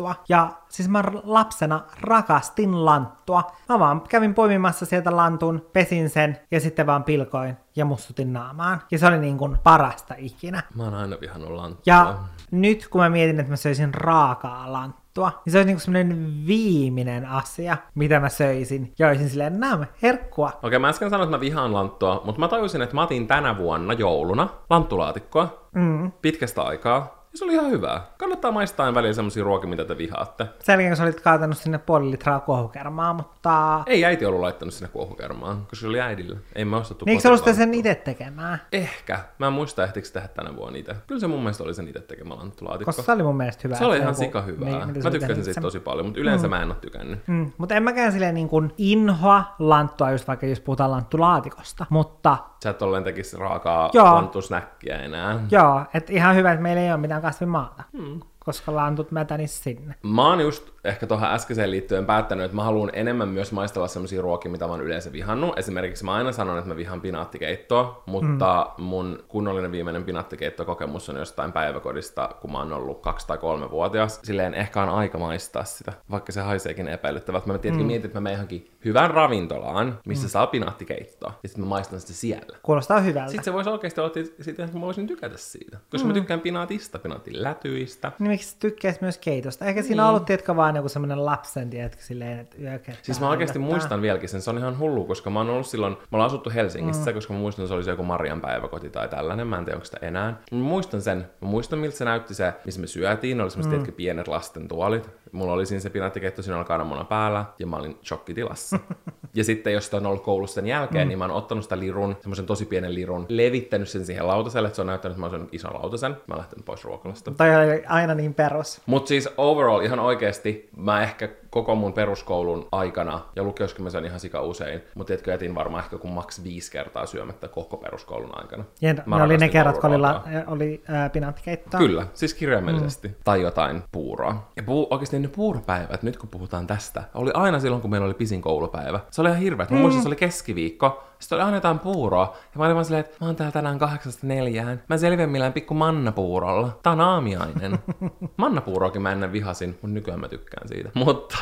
[0.00, 0.24] lanttua.
[0.28, 3.42] Ja siis mä lapsena rakastin lanttua.
[3.68, 8.82] Mä vaan kävin poimimassa sieltä lantun, pesin sen ja sitten vaan pilkoin ja mussutin naamaan.
[8.90, 10.62] Ja se oli niin kuin parasta ikinä.
[10.74, 11.82] Mä oon aina vihannut lanttua.
[11.86, 12.14] Ja
[12.50, 17.26] nyt kun mä mietin, että mä söisin raakaa lanttua, niin se olisi niinku semmoinen viimeinen
[17.26, 18.92] asia, mitä mä söisin.
[18.98, 20.52] Ja olisin silleen, nää herkkua.
[20.62, 23.58] Okei, mä äsken sanoin, että mä vihaan lanttua, mutta mä tajusin, että mä otin tänä
[23.58, 26.12] vuonna jouluna lanttulaatikkoa Mm.
[26.22, 27.15] pitkästä aikaa.
[27.36, 28.00] Ja se oli ihan hyvää.
[28.18, 30.44] Kannattaa maistaa aina välillä semmosia ruokia, mitä te vihaatte.
[30.58, 33.82] Sen jälkeen, kun sä olit kaatanut sinne puoli litraa kuohukermaa, mutta...
[33.86, 36.36] Ei äiti ollut laittanut sinne kuohukermaan, koska se oli äidillä.
[36.54, 37.52] Ei me ostettu Niin eikö kotilanttua.
[37.54, 38.60] sen itse tekemään?
[38.72, 39.20] Ehkä.
[39.38, 40.94] Mä en muista, ehtikö se tehdä tänä vuonna itse.
[41.06, 42.88] Kyllä se mun mielestä oli sen itse tekemä lanttulaatikko.
[42.88, 43.76] Koska se oli mun mielestä hyvä.
[43.76, 44.86] Se oli ihan joku- sika hyvää.
[44.86, 46.50] Niin, mä tykkäsin siitä tosi paljon, mutta yleensä mm.
[46.50, 47.20] mä en oo tykännyt.
[47.26, 51.86] Mm, mutta en mäkään silleen niin kuin inhoa lanttua, just vaikka jos puhutaan lanttulaatikosta.
[51.90, 54.14] Mutta Sä et ollen tekisi raakaa Joo.
[54.14, 55.40] lanttusnäkkiä enää.
[55.50, 57.82] joo, että ihan hyvä, että meillä ei ole mitään kasvimaata.
[57.92, 58.20] Mm.
[58.44, 59.94] Koska lantut mätänis sinne.
[60.02, 64.22] Mä oon just ehkä tuohon äskeiseen liittyen päättänyt, että mä haluan enemmän myös maistella sellaisia
[64.22, 65.58] ruokia, mitä mä oon yleensä vihannut.
[65.58, 68.84] Esimerkiksi mä aina sanon, että mä vihaan pinaattikeittoa, mutta mm.
[68.84, 74.20] mun kunnollinen viimeinen pinaattikeittokokemus on jostain päiväkodista, kun mä oon ollut kaksi tai kolme vuotias.
[74.22, 77.46] Silleen ehkä on aika maistaa sitä, vaikka se haiseekin epäilyttävältä.
[77.46, 77.86] Mä tietenkin mm.
[77.86, 80.30] mietin, että mä menen johonkin hyvään ravintolaan, missä mm.
[80.30, 82.58] saa pinaattikeittoa, ja sitten mä maistan sitä siellä.
[82.62, 83.30] Kuulostaa hyvältä.
[83.30, 84.12] Sitten se voisi oikeasti olla
[84.48, 85.78] että mä voisin tykätä siitä.
[85.90, 86.08] Koska mm.
[86.08, 88.12] mä tykkään pinaatista, pinaatin lätyistä.
[88.18, 89.64] Niin miksi tykkäisi myös keitosta.
[89.64, 93.04] Ehkä siinä on ollut, tiedätkö, vaan joku semmoinen lapsen, tiedätkö, silleen, että yökertaa.
[93.04, 93.76] Siis mä oikeasti yllättää.
[93.76, 96.50] muistan vieläkin sen, se on ihan hullu, koska mä oon ollut silloin, mä ollaan asuttu
[96.50, 97.14] Helsingissä, mm.
[97.14, 99.76] koska mä muistan, että se oli se joku Marian päiväkoti tai tällainen, mä en tiedä
[99.76, 100.40] onko sitä enää.
[100.52, 103.92] Mä muistan sen, mä muistan miltä se näytti se, missä me syötiin, oli semmoiset mm.
[103.92, 105.10] pienet lasten tuolit.
[105.32, 108.78] Mulla oli siinä se pinaattikeitto, siinä oli kananmuna päällä, ja mä olin shokkitilassa.
[109.34, 111.08] ja sitten jos sitä on ollut koulussa sen jälkeen, mm.
[111.08, 114.76] niin mä oon ottanut sitä lirun, semmoisen tosi pienen lirun, levittänyt sen siihen lautaselle, että
[114.76, 116.10] se on näyttänyt, että mä oon syönyt ison lautasen.
[116.10, 117.30] Mä oon lähtenyt pois ruokalasta.
[117.30, 118.80] Toi oli aina niin perus.
[118.86, 124.04] Mutta siis overall ihan oikeasti mä ehkä koko mun peruskoulun aikana, ja lukioskin mä söin
[124.04, 128.38] ihan sika usein, mutta tiedätkö, jätin varmaan ehkä kun maks viisi kertaa syömättä koko peruskoulun
[128.38, 128.64] aikana.
[128.80, 131.80] Ja Mä ne oli ne kerrat, kun oli, la, oli äh, pinaattikeittoa.
[131.80, 133.08] Kyllä, siis kirjaimellisesti.
[133.08, 133.14] Mm.
[133.24, 134.48] Tai jotain puuroa.
[134.56, 138.14] Ja puu, oikeasti ne puuropäivät, nyt kun puhutaan tästä, oli aina silloin, kun meillä oli
[138.14, 139.00] pisin koulupäivä.
[139.10, 139.66] Se oli ihan hirveä.
[139.70, 141.02] Mä muistan, se oli keskiviikko.
[141.18, 142.36] Sitten oli aina jotain puuroa.
[142.54, 144.82] Ja mä olin vaan silleen, että mä oon täällä tänään kahdeksasta neljään.
[144.88, 146.78] Mä selviän millään pikku mannapuurolla.
[146.82, 147.78] Tää on aamiainen.
[148.36, 150.90] Mannapuuroakin mä ennen vihasin, mutta nykyään mä tykkään siitä.
[150.94, 151.35] Mutta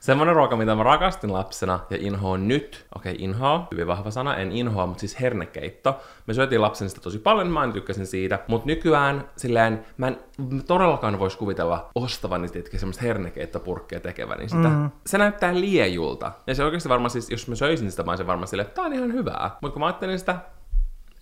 [0.00, 2.86] semmonen ruoka, mitä mä rakastin lapsena ja inhoon nyt.
[2.96, 6.00] Okei, okay, inhoa, hyvin vahva sana, en inhoa, mutta siis hernekeitto.
[6.26, 8.38] Me syötiin lapsen sitä tosi paljon, mä en tykkäsin siitä.
[8.48, 10.18] Mutta nykyään silleen, mä en
[10.66, 14.68] todellakaan voisi kuvitella ostavani, tietenkin semmoista hernekeittopurkkia tekeväni sitä.
[14.68, 14.90] Mm.
[15.06, 16.32] Se näyttää liejulta.
[16.46, 18.84] Ja se oikeasti varmaan siis, jos mä söisin sitä, mä olisin varmaan silleen, että tää
[18.84, 19.50] on ihan hyvää.
[19.62, 20.36] Mutta kun mä ajattelin sitä,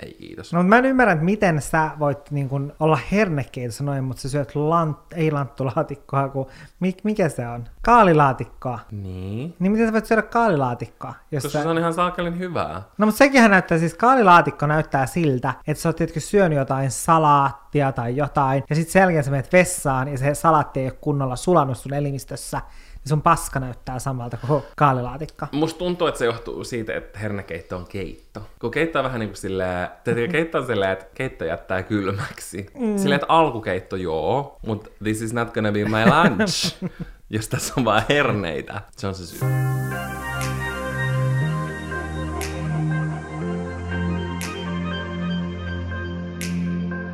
[0.03, 0.53] ei kiitos.
[0.53, 4.28] No, mä en ymmärrä, että miten sä voit niin kun, olla hernekeitossa noin, mutta sä
[4.28, 6.46] syöt lant, ei lanttulaatikkoa, kun
[6.80, 7.64] mik, mikä se on?
[7.82, 8.78] Kaalilaatikkoa.
[8.90, 9.55] Niin.
[9.59, 11.14] Niin miten sä voit syödä kaalilaatikkoa?
[11.30, 11.62] Jos Koska sä...
[11.62, 12.82] se on ihan saakelin hyvää.
[12.98, 17.92] No mutta sekinhän näyttää, siis kaalilaatikko näyttää siltä, että sä oot tietysti syönyt jotain salaattia
[17.92, 21.36] tai jotain, ja sitten sen jälkeen sä menet vessaan, ja se salaatti ei ole kunnolla
[21.36, 22.61] sulannut sun elimistössä,
[23.09, 25.46] sun paska näyttää samalta kuin kaalilaatikko.
[25.53, 28.42] Musta tuntuu, että se johtuu siitä, että hernekeitto on keitto.
[28.61, 29.88] Kun keitto on vähän niin kuin silleen,
[30.32, 32.66] keitto on silleen, että keitto jättää kylmäksi.
[32.78, 32.98] Mm.
[32.98, 36.76] Silleen, että alkukeitto joo, mutta this is not gonna be my lunch.
[37.30, 38.80] jos tässä on vaan herneitä.
[38.96, 39.48] Se on se syy.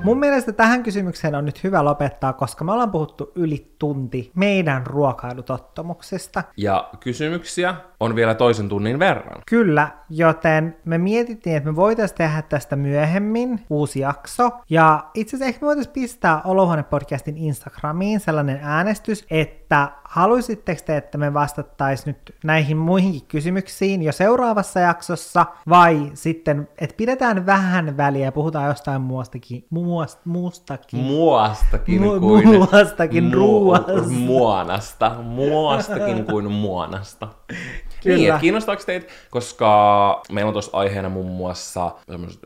[0.06, 4.86] Mun mielestä tähän kysymykseen on nyt hyvä lopettaa, koska me ollaan puhuttu yli tunti meidän
[4.86, 6.42] ruokailutottumuksista.
[6.56, 9.42] Ja kysymyksiä on vielä toisen tunnin verran.
[9.46, 14.50] Kyllä, joten me mietittiin, että me voitaisiin tehdä tästä myöhemmin uusi jakso.
[14.70, 21.18] Ja itse asiassa ehkä me voitaisiin pistää Olohuone-podcastin Instagramiin sellainen äänestys, että haluaisitteko te, että
[21.18, 28.24] me vastattaisiin nyt näihin muihinkin kysymyksiin jo seuraavassa jaksossa, vai sitten, että pidetään vähän väliä
[28.24, 29.66] ja puhutaan jostain muustakin,
[29.96, 30.98] muusta, muustakin.
[31.00, 32.48] Muastakin Mu- kuin...
[32.48, 34.02] muastakin ruuasta.
[34.08, 35.10] Muonasta.
[35.22, 37.28] Muastakin kuin muonasta.
[38.02, 38.16] Kyllä.
[38.16, 41.90] Niin, kiinnostaako teitä, koska meillä on tuossa aiheena muun muassa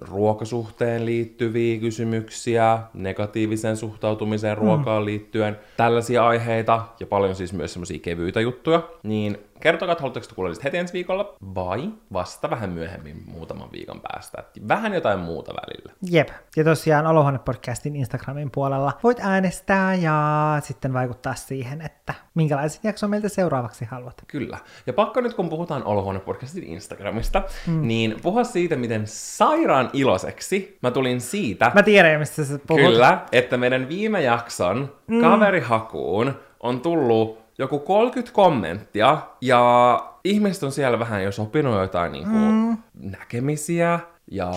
[0.01, 8.41] ruokasuhteen liittyviä kysymyksiä, negatiiviseen suhtautumiseen ruokaan liittyen, tällaisia aiheita ja paljon siis myös semmoisia kevyitä
[8.41, 13.73] juttuja, niin kertokaa, että haluatteko te kuulla heti ensi viikolla vai vasta vähän myöhemmin muutaman
[13.73, 14.39] viikon päästä.
[14.41, 15.93] Et vähän jotain muuta välillä.
[16.11, 16.29] Jep.
[16.57, 23.29] Ja tosiaan Olohuone-podcastin Instagramin puolella voit äänestää ja sitten vaikuttaa siihen, että minkälaisen jakson meiltä
[23.29, 24.25] seuraavaksi haluat.
[24.27, 24.59] Kyllä.
[24.87, 27.89] Ja pakko nyt, kun puhutaan Olohuone-podcastin Instagramista, mm.
[27.89, 32.83] niin puhua siitä, miten sairaan iloiseksi mä tulin siitä, Mä tiedän, mistä sä puhut.
[32.83, 35.21] kyllä, että meidän viime jakson mm.
[35.21, 42.25] kaverihakuun on tullut joku 30 kommenttia, ja ihmiset on siellä vähän jo sopinut jotain niin
[42.25, 42.77] kuin mm.
[43.11, 44.01] näkemisiä,
[44.31, 44.51] ja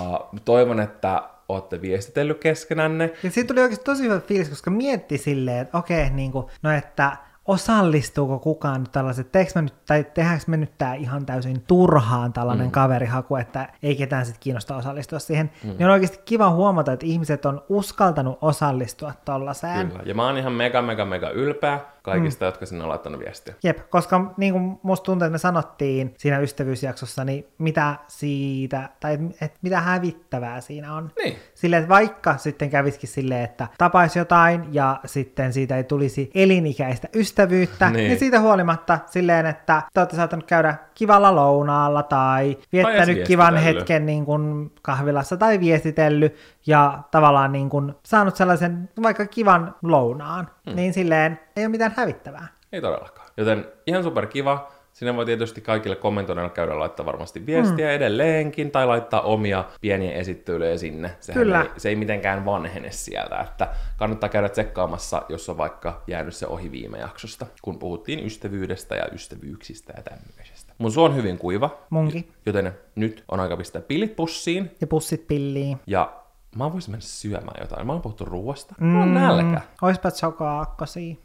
[0.46, 3.14] toivon, että olette viestitellyt keskenänne.
[3.24, 6.72] Ja siitä tuli oikeasti tosi hyvä fiilis, koska mietti silleen, että okei, niin kuin, no
[6.72, 11.64] että osallistuuko kukaan nyt tällaiset, teekö mä nyt, tai tehdäänkö me nyt tää ihan täysin
[11.68, 12.72] turhaan tällainen mm.
[12.72, 15.52] kaverihaku, että ei ketään sit kiinnosta osallistua siihen.
[15.64, 15.70] Mm.
[15.70, 19.88] Niin on oikeasti kiva huomata, että ihmiset on uskaltanut osallistua tollaiseen.
[19.88, 20.04] Kyllä.
[20.06, 22.48] Ja mä oon ihan mega, mega, mega ylpeä kaikista, mm.
[22.48, 23.56] jotka sinne on laittanut viestiä.
[23.64, 29.20] Jep, koska niin kuin musta tuntuu, että me sanottiin siinä ystävyysjaksossa, niin mitä siitä, tai
[29.42, 31.12] et mitä hävittävää siinä on.
[31.24, 31.38] Niin.
[31.54, 37.08] Silleen, että vaikka sitten kävisikin silleen, että tapaisi jotain ja sitten siitä ei tulisi elinikäistä
[37.16, 38.08] ystävyyttä, Niin.
[38.08, 43.58] niin, siitä huolimatta silleen, että te olette saattanut käydä kivalla lounaalla tai viettänyt edes kivan
[43.58, 46.36] hetken niin kuin kahvilassa tai viestitellyt
[46.66, 50.76] ja tavallaan niin kuin saanut sellaisen vaikka kivan lounaan, mm.
[50.76, 52.48] niin silleen ei ole mitään hävittävää.
[52.72, 53.30] Ei todellakaan.
[53.38, 54.72] Joten ihan super kiva.
[54.94, 57.94] Sinne voi tietysti kaikille kommentoinnilla käydä laittaa varmasti viestiä mm.
[57.94, 61.12] edelleenkin, tai laittaa omia pieniä esittelyjä sinne.
[61.20, 61.62] Sehän Kyllä.
[61.62, 66.48] Ei, se ei mitenkään vanhene sieltä, että kannattaa käydä tsekkaamassa, jos on vaikka jäänyt se
[66.48, 70.74] ohi viime jaksosta, kun puhuttiin ystävyydestä ja ystävyyksistä ja tämmöisestä.
[70.78, 72.32] Mun suu on hyvin kuiva, Munkin.
[72.46, 75.78] joten nyt on aika pistää pillit pussiin, Ja pussit pilliin.
[75.88, 76.14] ja
[76.56, 77.88] Mä voisin mennä syömään jotain.
[77.88, 78.76] Mä oon puhuttu ruoasta.
[78.80, 78.88] Mm.
[78.88, 79.62] Mulla on nälkä.
[79.82, 81.16] Oispa chokoaakkosia.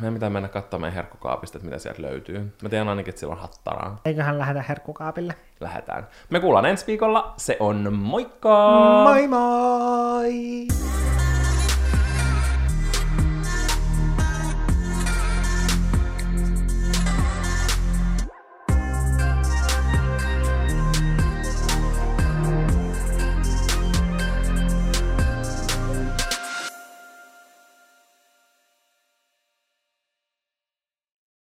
[0.00, 2.54] Meidän pitää mennä katsomaan meidän herkkukaapista, että mitä sieltä löytyy.
[2.62, 4.00] Mä tiedän ainakin, että siellä on hattaraa.
[4.04, 5.34] Eiköhän lähdetä herkkukaapille.
[5.60, 6.06] Lähetään.
[6.30, 7.34] Me kuullaan ensi viikolla.
[7.36, 8.70] Se on moikka!
[9.04, 10.66] Moi moi!